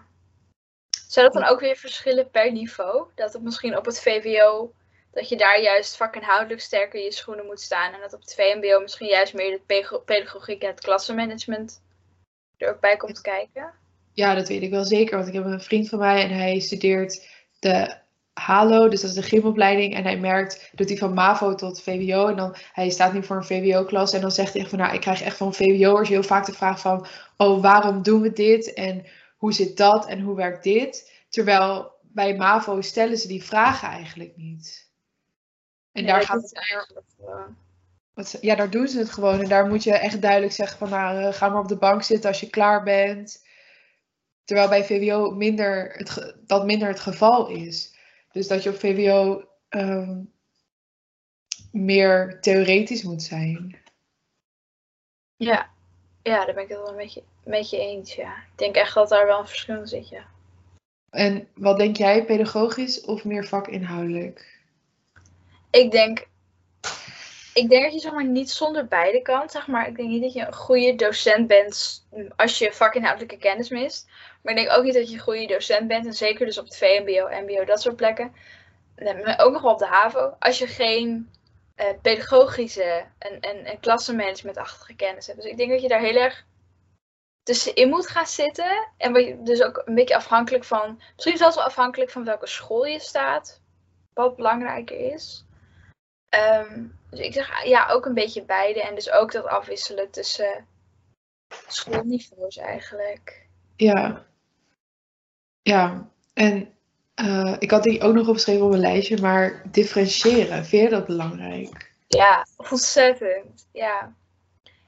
[1.08, 3.06] Zou dat dan ook weer verschillen per niveau?
[3.14, 4.72] Dat het misschien op het VWO,
[5.18, 7.92] dat je daar juist vakinhoudelijk sterker in je schoenen moet staan.
[7.92, 11.82] En dat op het VMBO misschien juist meer de pedagogiek en het klassenmanagement
[12.56, 13.72] er ook bij komt kijken?
[14.12, 15.16] Ja, dat weet ik wel zeker.
[15.16, 17.26] Want ik heb een vriend van mij en hij studeert
[17.58, 17.96] de
[18.32, 19.94] HALO, dus dat is de gymopleiding.
[19.94, 22.26] En hij merkt, doet hij van MAVO tot VWO.
[22.26, 24.12] En dan, hij staat nu voor een VWO-klas.
[24.12, 26.52] En dan zegt hij echt van, nou, ik krijg echt van VWO'ers heel vaak de
[26.52, 28.72] vraag van, oh, waarom doen we dit?
[28.72, 30.06] En hoe zit dat?
[30.06, 31.12] En hoe werkt dit?
[31.28, 34.87] Terwijl bij MAVO stellen ze die vragen eigenlijk niet.
[35.98, 37.02] En daar gaat het eigenlijk...
[38.40, 39.40] Ja, daar doen ze het gewoon.
[39.40, 42.02] En daar moet je echt duidelijk zeggen van, nou, eh, ga maar op de bank
[42.02, 43.46] zitten als je klaar bent.
[44.44, 47.94] Terwijl bij VWO minder het, dat minder het geval is.
[48.32, 50.22] Dus dat je op VWO ehm,
[51.72, 53.82] meer theoretisch moet zijn.
[55.36, 55.70] Ja.
[56.22, 58.14] ja, daar ben ik het wel een beetje, een beetje eens.
[58.14, 58.36] Ja.
[58.36, 60.08] Ik denk echt dat daar wel een verschil in zit.
[60.08, 60.26] Ja.
[61.10, 64.57] En wat denk jij, pedagogisch of meer vakinhoudelijk?
[65.70, 66.26] Ik denk
[67.58, 69.50] ik denk dat je zeg niet zonder beide kan.
[69.50, 69.88] Zeg maar.
[69.88, 72.04] Ik denk niet dat je een goede docent bent
[72.36, 74.08] als je vakinhoudelijke kennis mist.
[74.42, 76.06] Maar ik denk ook niet dat je een goede docent bent.
[76.06, 78.34] En zeker dus op het VMBO, MBO, dat soort plekken.
[78.94, 80.34] En ook nog wel op de HAVO.
[80.38, 81.30] Als je geen
[81.76, 85.42] uh, pedagogische en, en, en klassenmanagementachtige kennis hebt.
[85.42, 86.44] Dus ik denk dat je daar heel erg
[87.42, 88.88] tussenin moet gaan zitten.
[88.96, 93.00] En dus ook een beetje afhankelijk van, misschien zelfs wel afhankelijk van welke school je
[93.00, 93.60] staat.
[94.14, 95.46] Wat belangrijker is.
[96.30, 98.82] Um, dus ik zeg ja, ook een beetje beide.
[98.82, 100.66] En dus ook dat afwisselen tussen
[101.66, 103.46] schoolniveaus eigenlijk.
[103.76, 104.26] Ja.
[105.62, 106.74] Ja, en
[107.20, 111.06] uh, ik had die ook nog opgeschreven op mijn lijstje, maar differentiëren, vind je dat
[111.06, 111.92] belangrijk?
[112.06, 113.68] Ja, ontzettend.
[113.72, 114.14] Ja.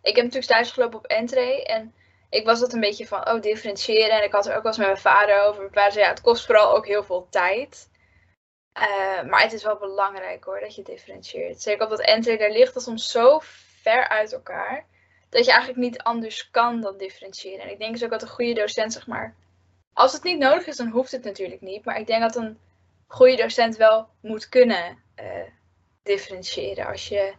[0.03, 1.95] Ik heb natuurlijk thuis gelopen op entree en
[2.31, 4.19] ik was dat een beetje van, oh, differentiëren.
[4.19, 5.61] En ik had er ook wel eens met mijn vader over.
[5.61, 7.90] Mijn vader zei, ja, het kost vooral ook heel veel tijd.
[8.79, 11.63] Uh, maar het is wel belangrijk hoor, dat je differentieert.
[11.63, 13.41] Zeker op dat entry, daar ligt het soms zo
[13.83, 14.87] ver uit elkaar.
[15.29, 17.65] Dat je eigenlijk niet anders kan dan differentiëren.
[17.65, 19.35] En ik denk dus ook dat een goede docent, zeg maar.
[19.93, 21.85] Als het niet nodig is, dan hoeft het natuurlijk niet.
[21.85, 22.59] Maar ik denk dat een
[23.07, 25.27] goede docent wel moet kunnen uh,
[26.03, 26.87] differentiëren.
[26.87, 27.35] Als je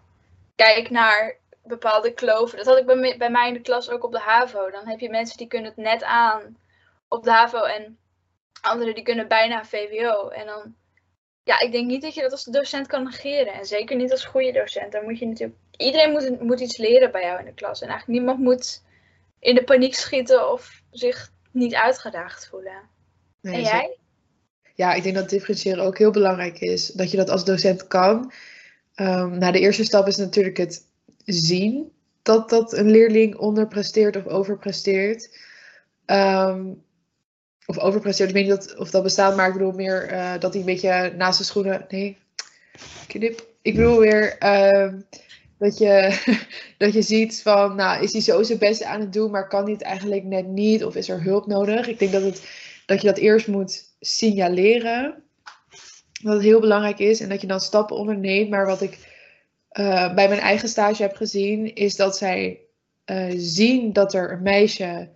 [0.56, 2.58] kijkt naar bepaalde kloven.
[2.58, 4.70] Dat had ik bij, bij mij in de klas ook op de HAVO.
[4.70, 6.58] Dan heb je mensen die kunnen het net aan
[7.08, 8.00] op de HAVO en
[8.62, 10.28] anderen die kunnen bijna VWO.
[10.28, 10.76] En dan,
[11.43, 13.54] ja, ik denk niet dat je dat als docent kan negeren.
[13.54, 14.91] En zeker niet als goede docent.
[14.91, 17.82] Dan moet je natuurlijk, iedereen moet, moet iets leren bij jou in de klas.
[17.82, 18.84] En eigenlijk niemand moet
[19.39, 22.89] in de paniek schieten of zich niet uitgedaagd voelen.
[23.41, 23.97] Nee, en jij?
[24.75, 26.88] Ja, ik denk dat differentiëren ook heel belangrijk is.
[26.88, 28.32] Dat je dat als docent kan.
[28.95, 30.86] Nou, de eerste stap is natuurlijk het
[31.25, 35.38] zien dat, dat een leerling onderpresteert of overpresteert.
[36.06, 36.73] Ehm,
[37.65, 40.60] of overpresteert, ik weet niet of dat bestaat, maar ik bedoel meer eh, dat hij
[40.60, 41.86] een beetje naast de schoenen.
[41.89, 42.17] Nee,
[43.08, 43.50] knip.
[43.62, 45.00] Ik bedoel weer ehm,
[45.58, 46.19] dat, je,
[46.78, 49.63] dat je ziet van, nou, is hij zo zijn best aan het doen, maar kan
[49.63, 50.86] hij het eigenlijk net niet?
[50.86, 51.88] Of is er hulp nodig?
[51.88, 52.50] Ik denk dat, het,
[52.86, 55.24] dat je dat eerst moet signaleren.
[56.24, 58.50] Dat het heel belangrijk is en dat je dan stappen onderneemt.
[58.50, 58.97] Maar wat ik
[59.69, 62.60] eh, bij mijn eigen stage heb gezien, is dat zij
[63.06, 65.10] eh, zien dat er een meisje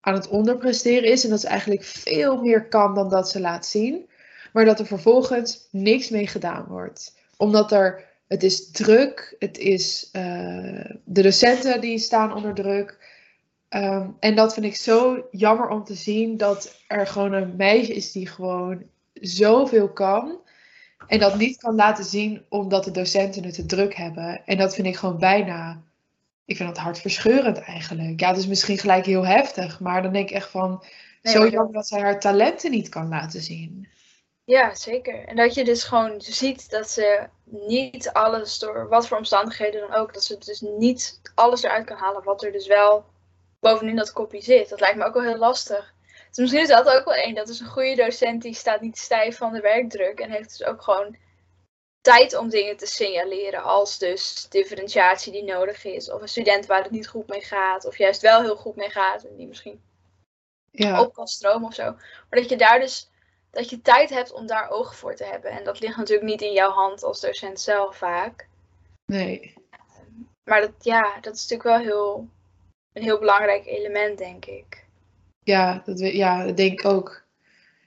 [0.00, 1.24] aan het onderpresteren is.
[1.24, 4.08] En dat ze eigenlijk veel meer kan dan dat ze laat zien.
[4.52, 7.18] Maar dat er vervolgens niks mee gedaan wordt.
[7.36, 12.98] Omdat er, het is druk, het is, eh, de docenten die staan onder druk.
[13.68, 17.94] Ehm, en dat vind ik zo jammer om te zien dat er gewoon een meisje
[17.94, 18.82] is die gewoon
[19.14, 20.40] zoveel kan.
[21.06, 24.42] En dat niet kan laten zien omdat de docenten het te druk hebben.
[24.46, 25.82] En dat vind ik gewoon bijna.
[26.50, 28.20] Ik vind dat hartverscheurend eigenlijk.
[28.20, 29.80] Ja, het is misschien gelijk heel heftig.
[29.80, 30.84] Maar dan denk ik echt van.
[31.22, 33.88] Nee, zo jammer dat zij haar talenten niet kan laten zien.
[34.44, 35.24] Ja, zeker.
[35.24, 39.94] En dat je dus gewoon ziet dat ze niet alles door wat voor omstandigheden dan
[39.94, 43.04] ook, dat ze dus niet alles eruit kan halen wat er dus wel
[43.60, 44.68] bovenin dat kopje zit.
[44.68, 45.94] Dat lijkt me ook wel heel lastig.
[46.28, 47.34] Dus misschien is dat ook wel één.
[47.34, 50.66] Dat is een goede docent die staat niet stijf van de werkdruk en heeft dus
[50.66, 51.16] ook gewoon
[52.00, 56.10] tijd om dingen te signaleren als dus differentiatie die nodig is.
[56.10, 58.90] Of een student waar het niet goed mee gaat, of juist wel heel goed mee
[58.90, 59.80] gaat en die misschien
[60.70, 61.92] Ja, op kan stromen of zo.
[61.92, 63.10] Maar dat je daar dus
[63.50, 65.50] dat je tijd hebt om daar oog voor te hebben.
[65.50, 68.48] En dat ligt natuurlijk niet in jouw hand als docent zelf vaak.
[69.06, 69.58] nee.
[70.44, 72.28] Maar dat, ja, dat is natuurlijk wel heel,
[72.92, 74.84] een heel belangrijk element, denk ik.
[75.42, 77.22] Ja, dat, ja, dat denk ik ook.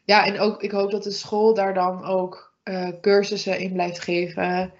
[0.06, 3.99] Ja, en ook, ik hoop dat de school daar dan ook eh, cursussen in blijft
[3.99, 4.73] geven.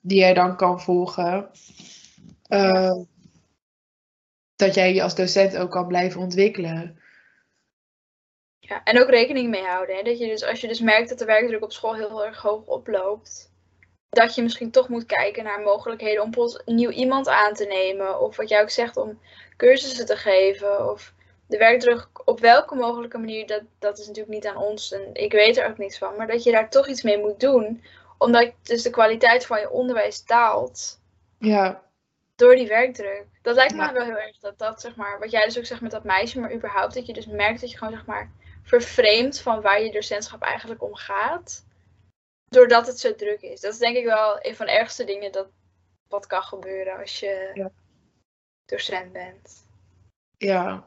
[0.00, 1.50] Die jij dan kan volgen.
[2.48, 2.96] Eh,
[4.56, 7.00] dat jij je als docent ook kan blijven ontwikkelen.
[8.58, 9.96] Ja, en ook rekening mee houden.
[9.96, 10.02] Hè?
[10.02, 12.66] Dat je dus, als je dus merkt dat de werkdruk op school heel erg hoog
[12.66, 13.52] oploopt,
[14.08, 16.32] dat je misschien toch moet kijken naar mogelijkheden om
[16.64, 18.20] nieuw iemand aan te nemen.
[18.20, 19.20] Of wat jij ook zegt, om
[19.56, 20.90] cursussen te geven.
[20.90, 21.14] Of
[21.48, 24.92] de werkdruk op welke mogelijke manier, dat, dat is natuurlijk niet aan ons.
[24.92, 26.16] En ik weet er ook niks van.
[26.16, 27.82] Maar dat je daar toch iets mee moet doen.
[28.18, 31.00] Omdat dus de kwaliteit van je onderwijs daalt
[31.38, 31.82] Ja,
[32.36, 33.26] door die werkdruk.
[33.42, 33.92] Dat lijkt me Ja.
[33.92, 36.40] wel heel erg dat dat, zeg maar, wat jij dus ook zegt met dat meisje,
[36.40, 38.30] maar überhaupt dat je dus merkt dat je gewoon, zeg maar,
[38.62, 41.64] vervreemd van waar je docentschap eigenlijk om gaat.
[42.50, 43.60] Doordat het zo druk is.
[43.60, 45.48] Dat is denk ik wel een van de ergste dingen dat
[46.08, 47.70] wat kan gebeuren als je Ja.
[48.66, 49.66] docent bent.
[50.36, 50.84] ja.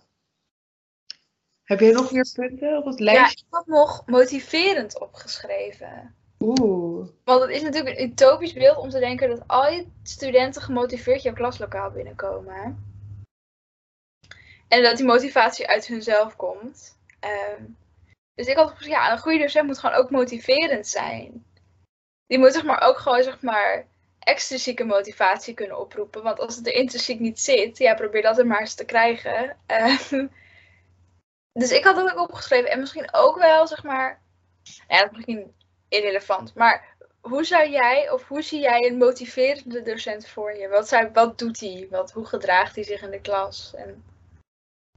[1.71, 3.45] Heb jij nog meer punten op het Ja, lijstje?
[3.45, 6.15] ik had nog motiverend opgeschreven.
[6.39, 7.07] Oeh.
[7.23, 11.21] Want het is natuurlijk een utopisch beeld om te denken dat al je studenten gemotiveerd
[11.21, 12.83] jouw klaslokaal binnenkomen.
[14.67, 16.97] En dat die motivatie uit hunzelf komt.
[17.19, 17.63] Ehm,
[18.33, 21.45] dus ik had gezegd, ja, een goede docent moet gewoon ook motiverend zijn.
[22.27, 23.87] Die moet zeg maar ook gewoon zeg maar
[24.19, 26.23] extrinsieke motivatie kunnen oproepen.
[26.23, 29.57] Want als het er intrinsiek niet zit, ja, probeer dat er maar eens te krijgen.
[29.65, 30.27] Ehm,
[31.53, 32.69] dus ik had dat ook opgeschreven.
[32.69, 34.21] En misschien ook wel, zeg maar,
[34.87, 35.55] ja, dat is misschien
[35.87, 36.55] irrelevant.
[36.55, 40.67] Maar hoe zou jij, of hoe zie jij een motiverende docent voor je?
[40.67, 41.87] Wat, zou, wat doet hij?
[41.89, 43.73] Wat, hoe gedraagt hij zich in de klas?
[43.75, 44.03] En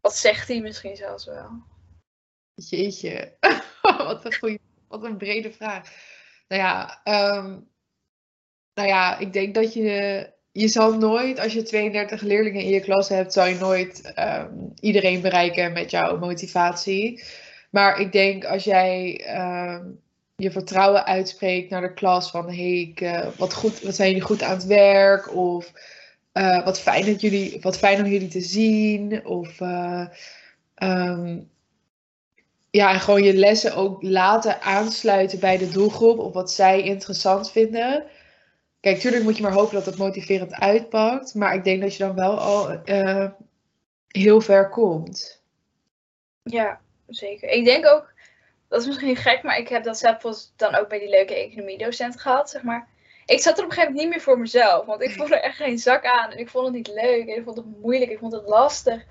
[0.01, 1.51] wat zegt hij misschien zelfs wel?
[2.55, 3.37] Jeetje,
[3.83, 5.93] wat een wat een brede vraag.
[6.49, 7.61] Nou ja, ehm,
[8.75, 12.81] nou ja, ik denk dat je, je zal nooit, als je 32 leerlingen in je
[12.81, 17.25] klas hebt, zal je nooit ehm, iedereen bereiken met jouw motivatie.
[17.71, 19.85] Maar ik denk als jij ehm,
[20.37, 24.43] je vertrouwen uitspreekt naar de klas van, hey, eh, wat, goed, wat zijn jullie goed
[24.43, 25.35] aan het werk?
[25.35, 25.73] Of
[26.33, 29.27] eh, wat, fijn dat jullie, wat fijn om jullie te zien.
[29.27, 30.07] Of eh,
[30.75, 31.39] ehm,
[32.71, 37.51] ja, en gewoon je lessen ook laten aansluiten bij de doelgroep op wat zij interessant
[37.51, 38.05] vinden.
[38.85, 42.05] Kijk, tuurlijk moet je maar hopen dat het motiverend uitpakt, maar ik denk dat je
[42.05, 43.31] dan wel al eh,
[44.09, 45.43] heel ver komt.
[46.43, 47.49] Ja, zeker.
[47.49, 48.13] Ik denk ook,
[48.69, 52.21] dat is misschien gek, maar ik heb dat zelf dan ook bij die leuke economiedocent
[52.21, 52.89] gehad, zeg maar.
[53.27, 54.87] ik zat er op een gegeven moment niet meer voor mezelf.
[54.87, 56.31] Want ik vond er echt geen zak aan.
[56.31, 57.29] En ik vond het niet leuk.
[57.29, 58.11] En ik vond het moeilijk.
[58.11, 59.05] Ik vond het lastig.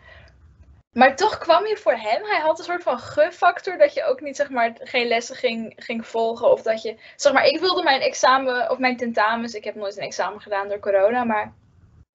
[0.94, 2.24] Maar toch kwam je voor hem.
[2.24, 5.74] Hij had een soort van gunfactor dat je ook niet zeg maar geen lessen ging,
[5.76, 6.52] ging volgen.
[6.52, 6.98] Of dat je.
[7.16, 9.54] Zeg maar, ik wilde mijn examen of mijn tentamens.
[9.54, 11.24] Ik heb nooit een examen gedaan door corona.
[11.24, 11.54] Maar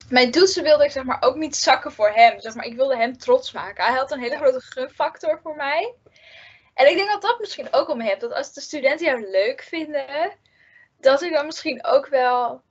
[0.09, 2.41] mijn toetsen wilde ik zeg maar ook niet zakken voor hem.
[2.41, 3.85] Zeg maar, ik wilde hem trots maken.
[3.85, 5.95] Hij had een hele grote gunfactor voor mij.
[6.75, 8.21] En ik denk dat dat misschien ook mee hebt.
[8.21, 10.33] Dat als de studenten jou leuk vinden,
[11.01, 12.63] dat ik dan misschien ook wel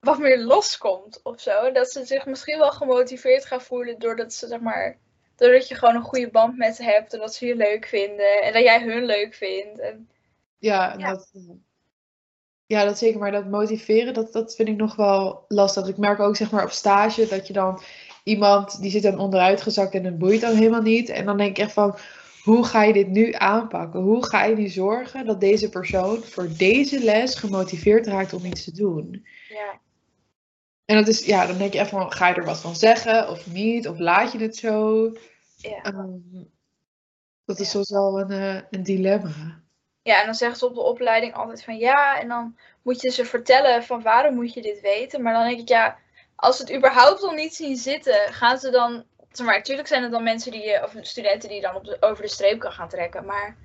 [0.00, 1.72] wat meer loskomt of zo.
[1.72, 5.02] Dat ze zich misschien wel gemotiveerd gaan voelen doordat ze zeg maar.
[5.36, 8.42] Doordat je gewoon een goede band met ze hebt en dat ze je leuk vinden
[8.42, 9.80] en dat jij hun leuk vindt.
[9.80, 10.08] En,
[10.58, 11.10] Ja, Ja.
[11.10, 11.30] Dat,
[12.66, 13.20] ja, dat zeker.
[13.20, 15.86] Maar dat motiveren, dat, dat vind ik nog wel lastig.
[15.86, 17.82] Ik merk ook zeg maar op stage dat je dan
[18.22, 21.08] iemand die zit dan onderuit gezakt en het boeit dan helemaal niet.
[21.08, 21.96] En dan denk ik echt van,
[22.42, 24.00] hoe ga je dit nu aanpakken?
[24.00, 28.64] Hoe ga je nu zorgen dat deze persoon voor deze les gemotiveerd raakt om iets
[28.64, 29.26] te doen?
[29.48, 29.80] ja.
[30.84, 33.28] En dat is, ja, dan denk je echt van, ga je er wat van zeggen
[33.28, 33.88] of niet?
[33.88, 35.02] Of laat je het zo?
[35.56, 35.82] Ja.
[35.82, 36.44] Ehm,
[37.44, 39.62] dat is soms wel een, eh, een dilemma.
[40.02, 43.10] ja, en dan zeggen ze op de opleiding altijd van ja, en dan moet je
[43.10, 45.22] ze vertellen van waarom moet je dit weten.
[45.22, 45.98] Maar dan denk ik ja,
[46.36, 49.04] als ze het überhaupt al niet zien zitten, gaan ze dan.
[49.30, 51.96] Zeg maar, natuurlijk zijn er dan mensen die of studenten die je dan op de,
[52.00, 53.56] over de streep kan gaan trekken, maar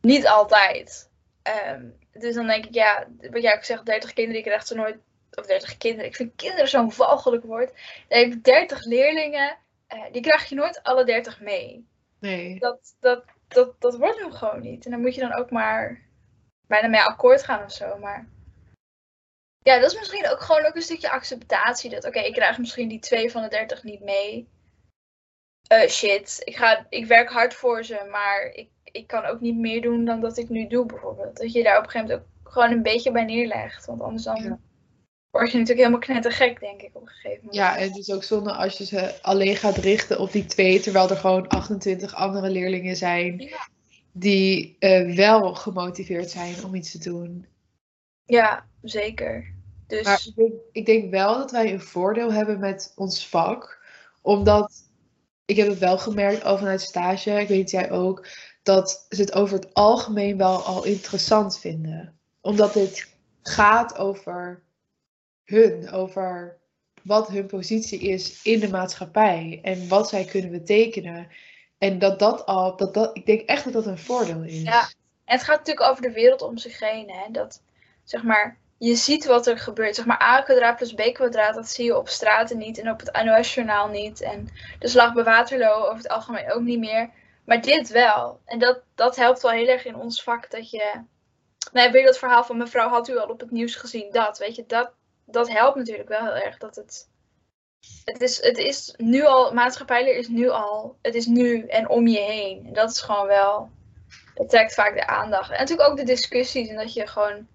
[0.00, 1.10] niet altijd.
[1.42, 4.74] Ehm, dus dan denk ik, ja, wat jij ook zegt, 30 kinderen, ik krijg ze
[4.74, 4.96] nooit,
[5.40, 7.72] of 30 kinderen, ik vind kinderen zo'n walgelijk woord.
[8.08, 11.88] Dan heb ik 30 leerlingen, eh, die krijg je nooit alle 30 mee
[12.20, 12.58] Nee.
[12.58, 14.84] dat, dat, dat, dat wordt hem gewoon niet.
[14.84, 16.00] En dan moet je dan ook maar
[16.66, 17.98] bijna mee akkoord gaan of zo.
[17.98, 18.28] Maar
[19.62, 21.90] ja, dat is misschien ook gewoon ook een stukje acceptatie.
[21.90, 24.48] Dat oké, ik krijg misschien die twee van de dertig niet mee.
[25.68, 29.56] Eh, shit, ik, ga, ik werk hard voor ze, maar ik, ik kan ook niet
[29.56, 31.36] meer doen dan dat ik nu doe bijvoorbeeld.
[31.36, 33.86] Dat je daar op een gegeven moment ook gewoon een beetje bij neerlegt.
[33.86, 34.58] Want anders dan Ja.
[35.30, 37.54] Word je natuurlijk helemaal knettergek, denk ik, op een gegeven moment.
[37.54, 40.80] Ja, en het is ook zonde als je ze alleen gaat richten op die twee,
[40.80, 43.68] terwijl er gewoon 28 andere leerlingen zijn Ja.
[44.12, 47.46] die eh, wel gemotiveerd zijn om iets te doen.
[48.24, 49.54] Ja, zeker.
[49.86, 53.82] Dus Maar ik denk, ik denk wel dat wij een voordeel hebben met ons vak,
[54.22, 54.72] omdat
[55.44, 58.26] ik heb het wel gemerkt al vanuit stage, ik weet jij ook,
[58.62, 62.18] dat ze het over het algemeen wel al interessant vinden.
[62.40, 64.62] Omdat dit gaat over
[65.50, 66.58] hun, over
[67.02, 71.28] wat hun positie is in de maatschappij en wat zij kunnen betekenen.
[71.78, 74.62] En dat dat al, dat dat, ik denk echt dat dat een voordeel is.
[74.62, 74.80] Ja.
[75.24, 77.10] En het gaat natuurlijk over de wereld om zich heen.
[77.10, 77.30] Hè?
[77.30, 77.62] Dat,
[78.04, 79.94] zeg maar, je ziet wat er gebeurt.
[79.94, 83.00] Zeg maar, A kwadraat plus B kwadraat, dat zie je op straten niet en op
[83.00, 84.20] het NOS-journaal niet.
[84.20, 87.10] En de slag bij Waterloo over het algemeen ook niet meer.
[87.44, 88.40] Maar dit wel.
[88.44, 90.50] En dat, dat helpt wel heel erg in ons vak.
[90.50, 91.00] Dat je.
[91.72, 94.12] Nou, weer dat verhaal van mevrouw had u al op het nieuws gezien.
[94.12, 94.92] Dat, weet je, dat,
[95.30, 96.58] dat helpt natuurlijk wel heel erg.
[96.58, 97.08] Dat het.
[98.04, 102.06] Het is, het is nu al, maatschappijleer is nu al, het is nu en om
[102.06, 102.66] je heen.
[102.66, 103.70] En dat is gewoon wel,
[104.34, 105.50] dat trekt vaak de aandacht.
[105.50, 107.46] En natuurlijk ook de discussies en dat je gewoon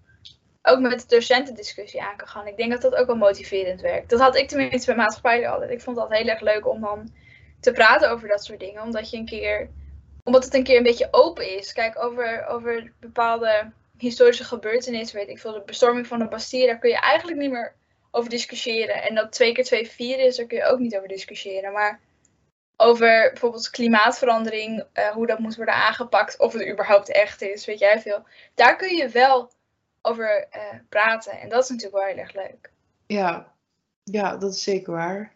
[0.62, 2.46] ook met de docenten discussie aan kan gaan.
[2.46, 4.10] Ik denk dat dat ook wel motiverend werkt.
[4.10, 5.70] Dat had ik tenminste bij maatschappijleer altijd.
[5.70, 7.12] Ik vond altijd heel erg leuk om dan
[7.60, 8.82] te praten over dat soort dingen.
[8.82, 9.68] Omdat je een keer,
[10.24, 11.72] omdat het een keer een beetje open is.
[11.72, 16.78] Kijk, over, over bepaalde historische gebeurtenissen, weet ik veel, de bestorming van de Bastille, daar
[16.78, 17.74] kun je eigenlijk niet meer
[18.10, 19.02] over discussiëren.
[19.02, 21.72] En dat twee keer twee vier is, daar kun je ook niet over discussiëren.
[21.72, 22.00] Maar
[22.76, 27.78] over bijvoorbeeld klimaatverandering, eh, hoe dat moet worden aangepakt, of het überhaupt echt is, weet
[27.78, 28.26] jij veel.
[28.54, 29.50] Daar kun je wel
[30.02, 31.32] over eh, praten.
[31.32, 32.70] En dat is natuurlijk wel heel erg leuk.
[33.06, 33.52] Ja,
[34.04, 35.35] ja dat is zeker waar.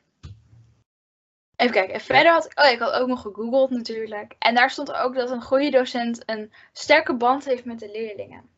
[1.61, 1.95] Even kijken.
[1.95, 4.35] En verder had ik, oh, ik had ook nog gegoogeld natuurlijk.
[4.39, 8.49] En daar stond ook dat een goede docent een sterke band heeft met de leerlingen.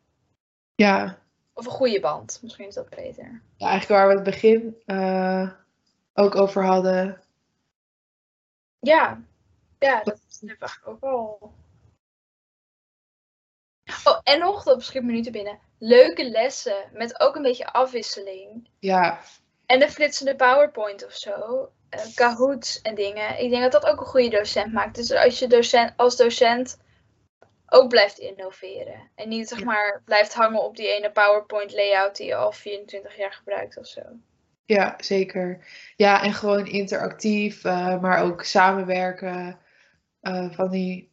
[0.75, 1.17] Ja,
[1.53, 3.41] Of een goede band, misschien is dat beter.
[3.57, 5.51] Ja, eigenlijk waar we het begin eh,
[6.13, 7.21] ook over hadden.
[8.79, 9.21] Ja,
[9.79, 11.53] ja dat is eigenlijk ook wel.
[14.03, 15.59] Oh, en nog, dat beschikt me nu te binnen.
[15.77, 18.69] Leuke lessen met ook een beetje afwisseling.
[18.79, 19.19] Ja,
[19.65, 21.69] En de flitsende PowerPoint of zo.
[21.93, 23.39] Eh Kahoots en dingen.
[23.43, 24.95] Ik denk dat dat ook een goede docent maakt.
[24.95, 26.77] Dus als je docent, als docent
[27.73, 29.09] ook blijft innoveren.
[29.15, 33.17] En niet zeg maar blijft hangen op die ene PowerPoint layout die je al 24
[33.17, 34.01] jaar gebruikt of zo.
[34.65, 35.65] ja, zeker.
[35.95, 39.59] Ja, en gewoon interactief, eh, maar ook samenwerken.
[40.21, 41.11] eh, van, die,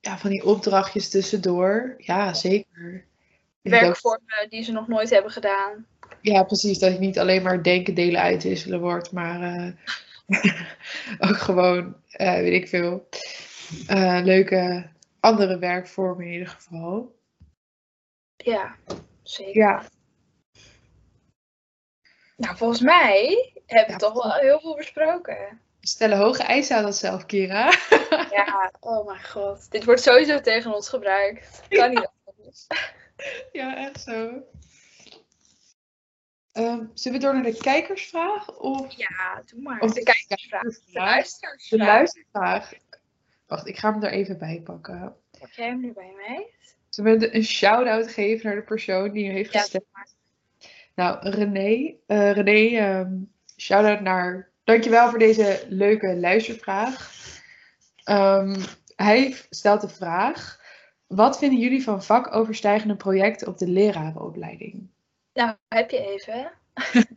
[0.00, 1.94] ja, van die opdrachtjes tussendoor.
[1.98, 3.04] Ja, zeker.
[3.62, 5.86] Werkvormen die ze nog nooit hebben gedaan.
[6.20, 6.78] Ja, precies.
[6.78, 9.74] Dat je niet alleen maar denken, delen, uitwisselen wordt, maar
[11.28, 13.08] ook gewoon, eh, weet ik veel,
[13.86, 17.16] eh, leuke andere werkvormen in ieder geval.
[18.36, 18.76] Ja,
[19.22, 19.56] zeker.
[19.56, 19.82] Ja.
[22.36, 25.60] Nou, volgens mij hebben we Ja, toch wel heel veel besproken.
[25.80, 27.72] We stellen hoge eisen aan onszelf, Kira.
[28.30, 29.70] Ja, oh mijn god.
[29.70, 31.62] Dit wordt sowieso tegen ons gebruikt.
[31.68, 32.66] Kan niet anders.
[33.52, 34.42] Ja, echt zo.
[36.58, 38.58] Ehm, zullen we door naar de kijkersvraag?
[38.58, 39.80] Of Ja, doe maar.
[39.80, 40.62] Of de de kijkersvraag.
[40.62, 41.86] De de luisteraarsvraag.
[41.86, 42.72] luistervraag?
[43.46, 45.14] Wacht, ik ga hem er even bij pakken.
[45.38, 46.50] Heb jij hem nu bij mij?
[46.88, 49.84] Zullen we een shout-out geven naar de persoon die heeft Ja, gestemd?
[50.94, 51.94] Nou, René.
[52.06, 53.12] eh René, ehm
[53.56, 54.50] shout-out naar...
[54.64, 57.12] Dankjewel voor deze leuke luistervraag.
[58.04, 58.60] Ehm,
[58.96, 60.66] hij stelt de vraag...
[61.06, 64.88] Wat vinden jullie van vakoverstijgende projecten op de lerarenopleiding?
[65.38, 66.50] Nou, heb je even.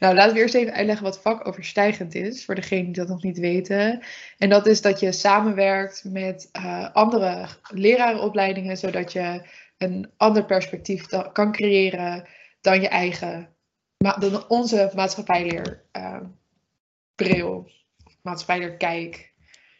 [0.00, 3.38] Nou, laten we eerst even uitleggen wat vakoverstijgend is, voor degenen die dat nog niet
[3.38, 4.02] weten.
[4.38, 9.48] En dat is dat je samenwerkt met eh, andere lerarenopleidingen, zodat je
[9.78, 12.28] een ander perspectief kan creëren
[12.60, 13.54] dan je eigen,
[13.96, 16.20] dan onze maatschappijleer eh,
[17.14, 17.70] bril,
[18.22, 19.32] maatschappijleer kijk.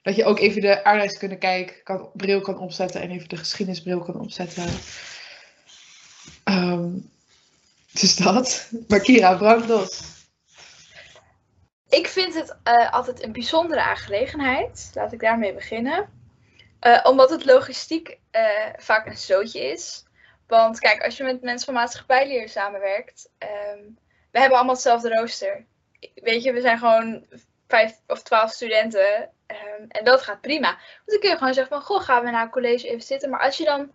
[0.02, 4.00] Dat je ook even de aardrijkskunde kijk, kan, bril kan opzetten en even de geschiedenisbril
[4.00, 4.66] kan opzetten.
[6.44, 6.90] Ehm,
[8.00, 8.70] dus dat.
[8.88, 10.18] Maar Kira, brand los.
[11.88, 14.90] Ik vind het eh, altijd een bijzondere aangelegenheid.
[14.94, 16.08] Laat ik daarmee beginnen.
[16.80, 18.42] Eh, omdat het logistiek eh,
[18.76, 20.04] vaak een zootje is.
[20.46, 23.82] Want kijk, als je met mensen van maatschappijleer samenwerkt, ehm,
[24.30, 25.64] we hebben allemaal hetzelfde rooster.
[26.14, 27.24] Weet je, we zijn gewoon
[27.66, 30.70] vijf of twaalf studenten ehm, en dat gaat prima.
[30.76, 33.30] Dus dan kun je gewoon zeggen van, goh, gaan we na een college even zitten.
[33.30, 33.90] Maar als je dan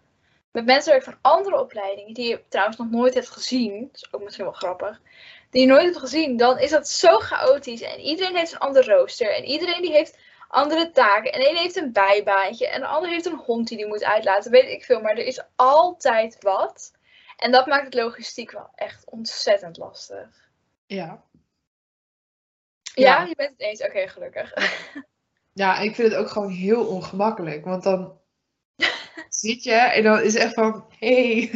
[0.56, 4.14] met mensen werkt van andere opleidingen, die je trouwens nog nooit hebt gezien, dat is
[4.14, 5.02] ook misschien wel grappig,
[5.50, 7.82] die je nooit hebt gezien, dan is dat zo chaotisch.
[7.82, 9.36] En iedereen heeft een ander rooster.
[9.36, 11.32] En iedereen die heeft andere taken.
[11.32, 12.68] En de een heeft een bijbaantje.
[12.68, 14.52] En de ander heeft een hond die die moet uitlaten.
[14.52, 15.02] Weet ik veel.
[15.02, 16.92] Maar er is altijd wat.
[17.38, 20.50] En dat maakt het logistiek wel echt ontzettend lastig.
[20.86, 21.24] Ja.
[22.94, 23.24] Ja, Ja.
[23.24, 23.84] je bent het eens.
[23.84, 24.54] Oké, gelukkig.
[25.54, 27.66] Ja, ik vind het ook gewoon heel ongemakkelijk.
[27.66, 28.20] Want dan
[29.30, 31.52] zit je en dan is echt van, hey,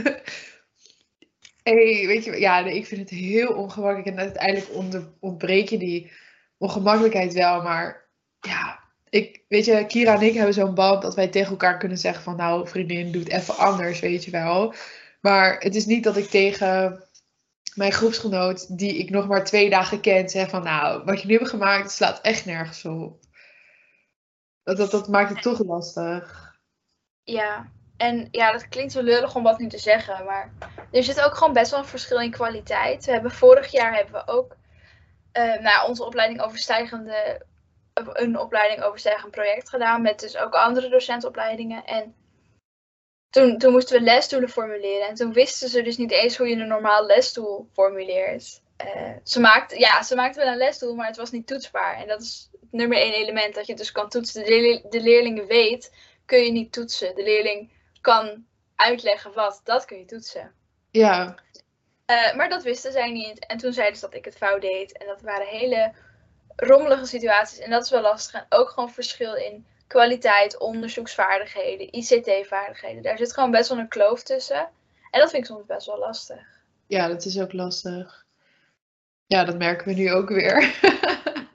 [1.64, 4.08] hey, weet je, ja, ik vind het heel ongemakkelijk.
[4.08, 4.70] En uiteindelijk
[5.20, 6.12] ontbreek je die
[6.58, 7.62] ongemakkelijkheid wel.
[7.62, 8.08] Maar
[8.40, 8.80] ja,
[9.10, 12.24] ik, weet je, Kira en ik hebben zo'n band dat wij tegen elkaar kunnen zeggen
[12.24, 14.74] van, nou, vriendin, doe het even anders, weet je wel.
[15.22, 17.04] Maar het is niet dat ik tegen
[17.76, 21.34] mijn groepsgenoot, die ik nog maar twee dagen ken, zeg van, nou, wat je nu
[21.34, 23.20] hebt gemaakt, slaat echt nergens op.
[24.64, 26.49] Dat, dat, dat maakt het toch lastig.
[27.24, 30.54] Ja, en ja, dat klinkt zo lullig om wat nu te zeggen, maar
[30.92, 33.06] er zit ook gewoon best wel een verschil in kwaliteit.
[33.06, 34.58] We hebben vorig jaar hebben we ook
[35.32, 37.46] eh nou, onze opleiding overstijgende,
[37.94, 41.86] een opleiding overstijgend project gedaan met dus ook andere docentenopleidingen.
[41.86, 42.16] En
[43.30, 46.56] toen, toen moesten we lesdoelen formuleren en toen wisten ze dus niet eens hoe je
[46.56, 48.62] een normaal lesdoel formuleert.
[48.78, 51.96] Eh, ze, maakten, ja, ze maakten wel een lesdoel, maar het was niet toetsbaar.
[51.96, 54.46] En dat is het nummer één element dat je dus kan toetsen.
[54.46, 55.92] De, de leerlingen weet
[56.30, 57.16] kun je niet toetsen.
[57.16, 57.72] De leerling
[58.02, 60.54] kan uitleggen wat, dat kun je toetsen.
[60.92, 61.36] Ja,
[62.06, 63.46] Eh, maar dat wisten zij niet.
[63.46, 64.98] En toen zeiden ze dat ik het fout deed.
[64.98, 65.94] En dat waren hele
[66.56, 67.60] rommelige situaties.
[67.60, 68.34] En dat is wel lastig.
[68.34, 73.02] En ook gewoon verschil in kwaliteit, onderzoeksvaardigheden, ICT-vaardigheden.
[73.04, 74.70] Daar zit gewoon best wel een kloof tussen.
[75.12, 76.42] En dat vind ik soms best wel lastig.
[76.88, 78.26] ja, dat is ook lastig.
[79.26, 80.80] Ja, dat merken we nu ook weer.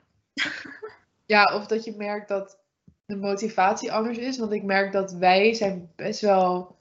[1.35, 2.59] ja, of dat je merkt dat
[3.07, 4.39] de motivatie anders is.
[4.39, 6.77] Want ik merk dat wij zijn best wel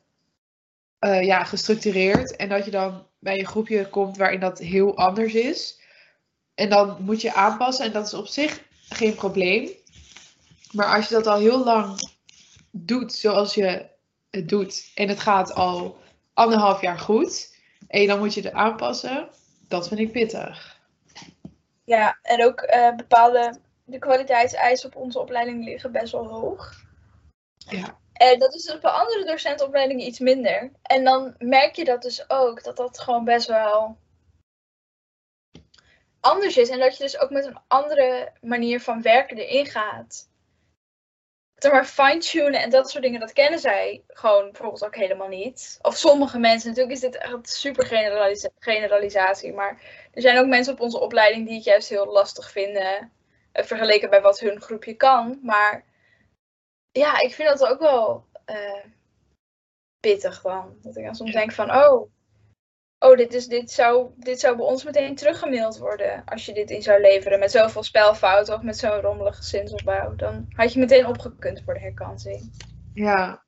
[0.99, 2.35] eh, ja, gestructureerd.
[2.35, 5.81] En dat je dan bij een groepje komt waarin dat heel anders is.
[6.55, 7.85] En dan moet je aanpassen.
[7.85, 9.69] En dat is op zich geen probleem.
[10.71, 12.11] Maar als je dat al heel lang
[12.71, 13.89] doet zoals je
[14.29, 14.91] het doet.
[14.95, 15.97] En het gaat al
[16.33, 17.57] anderhalf jaar goed.
[17.87, 19.29] En dan moet je het aanpassen.
[19.67, 20.81] Dat vind ik pittig.
[21.83, 26.73] Ja, en ook eh, bepaalde de kwaliteitseisen op onze opleiding liggen best wel hoog.
[27.57, 27.97] Ja.
[28.13, 30.71] En dat is dus bij andere docentenopleidingen iets minder.
[30.81, 33.97] En dan merk je dat dus ook, dat dat gewoon best wel
[36.19, 36.69] anders is.
[36.69, 40.31] En dat je dus ook met een andere manier van werken erin gaat.
[41.55, 45.79] Zeg maar fine-tunen en dat soort dingen, dat kennen zij gewoon bijvoorbeeld ook helemaal niet.
[45.81, 49.53] Of sommige mensen, natuurlijk is dit echt super generalisa- generalisatie.
[49.53, 49.81] Maar
[50.13, 53.11] er zijn ook mensen op onze opleiding die het juist heel lastig vinden.
[53.53, 55.39] Vergeleken bij wat hun groepje kan.
[55.43, 55.85] Maar
[56.91, 58.85] ja, ik vind dat ook wel eh,
[59.99, 60.77] pittig dan.
[60.81, 62.11] Dat ik dan soms denk van, oh,
[62.99, 66.23] oh dit, is, dit, zou, dit zou bij ons meteen teruggemaild worden.
[66.25, 70.15] Als je dit in zou leveren met zoveel spelfouten of met zo'n rommelige zinsopbouw.
[70.15, 72.51] Dan had je meteen opgekund voor de herkansing.
[72.93, 73.43] Ja.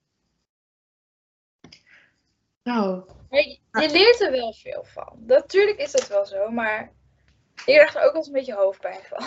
[2.64, 5.24] Nou, je, je leert er wel veel van.
[5.26, 6.94] Natuurlijk is dat wel zo, maar
[7.56, 9.26] Ik krijg er ook wel eens een beetje hoofdpijn van.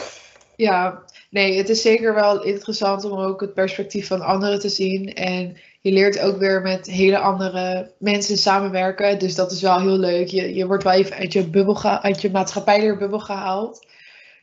[0.59, 5.15] Ja, nee, het is zeker wel interessant om ook het perspectief van anderen te zien.
[5.15, 9.19] En je leert ook weer met hele andere mensen samenwerken.
[9.19, 10.29] Dus dat is wel heel leuk.
[10.29, 13.87] Je, je wordt wel even uit je, bubbel uit je maatschappijleerbubbel gehaald.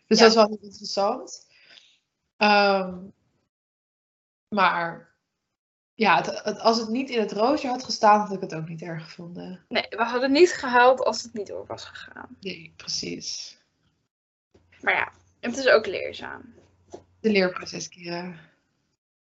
[0.07, 0.23] Dus Ja.
[0.23, 1.47] dat is wel heel interessant.
[2.37, 2.97] Ehm,
[4.47, 5.13] maar
[5.93, 8.67] ja, het, het- als het niet in het roosje had gestaan, had ik het ook
[8.67, 9.65] niet erg gevonden.
[9.69, 12.37] Nee, we hadden het niet gehaald als het niet door was gegaan.
[12.39, 13.57] Nee, precies.
[14.81, 15.11] Maar ja,
[15.49, 16.53] het is ook leerzaam.
[17.19, 18.33] De leerproces, Kira.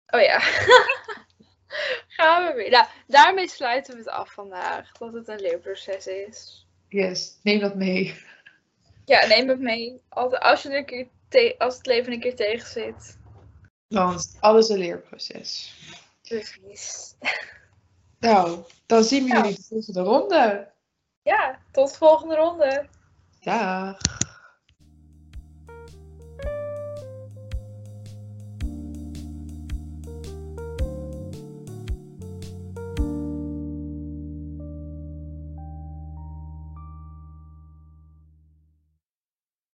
[0.06, 0.40] Oh ja.
[2.16, 2.70] Gaan we weer.
[2.70, 4.92] Nou, daarmee sluiten we het af vandaag.
[4.92, 6.66] Dat het een leerproces is.
[6.88, 8.22] Yes, neem dat mee.
[9.04, 10.02] Ja, neem het mee.
[10.08, 13.18] Als, als, je een keer te- als het leven een keer tegen zit.
[13.88, 15.74] Want alles een leerproces.
[16.22, 17.14] Precies.
[18.20, 19.36] Nou, dan zien we Ja.
[19.42, 20.70] jullie de volgende ronde.
[21.22, 22.86] Ja, tot de volgende ronde.
[23.40, 23.96] Dag.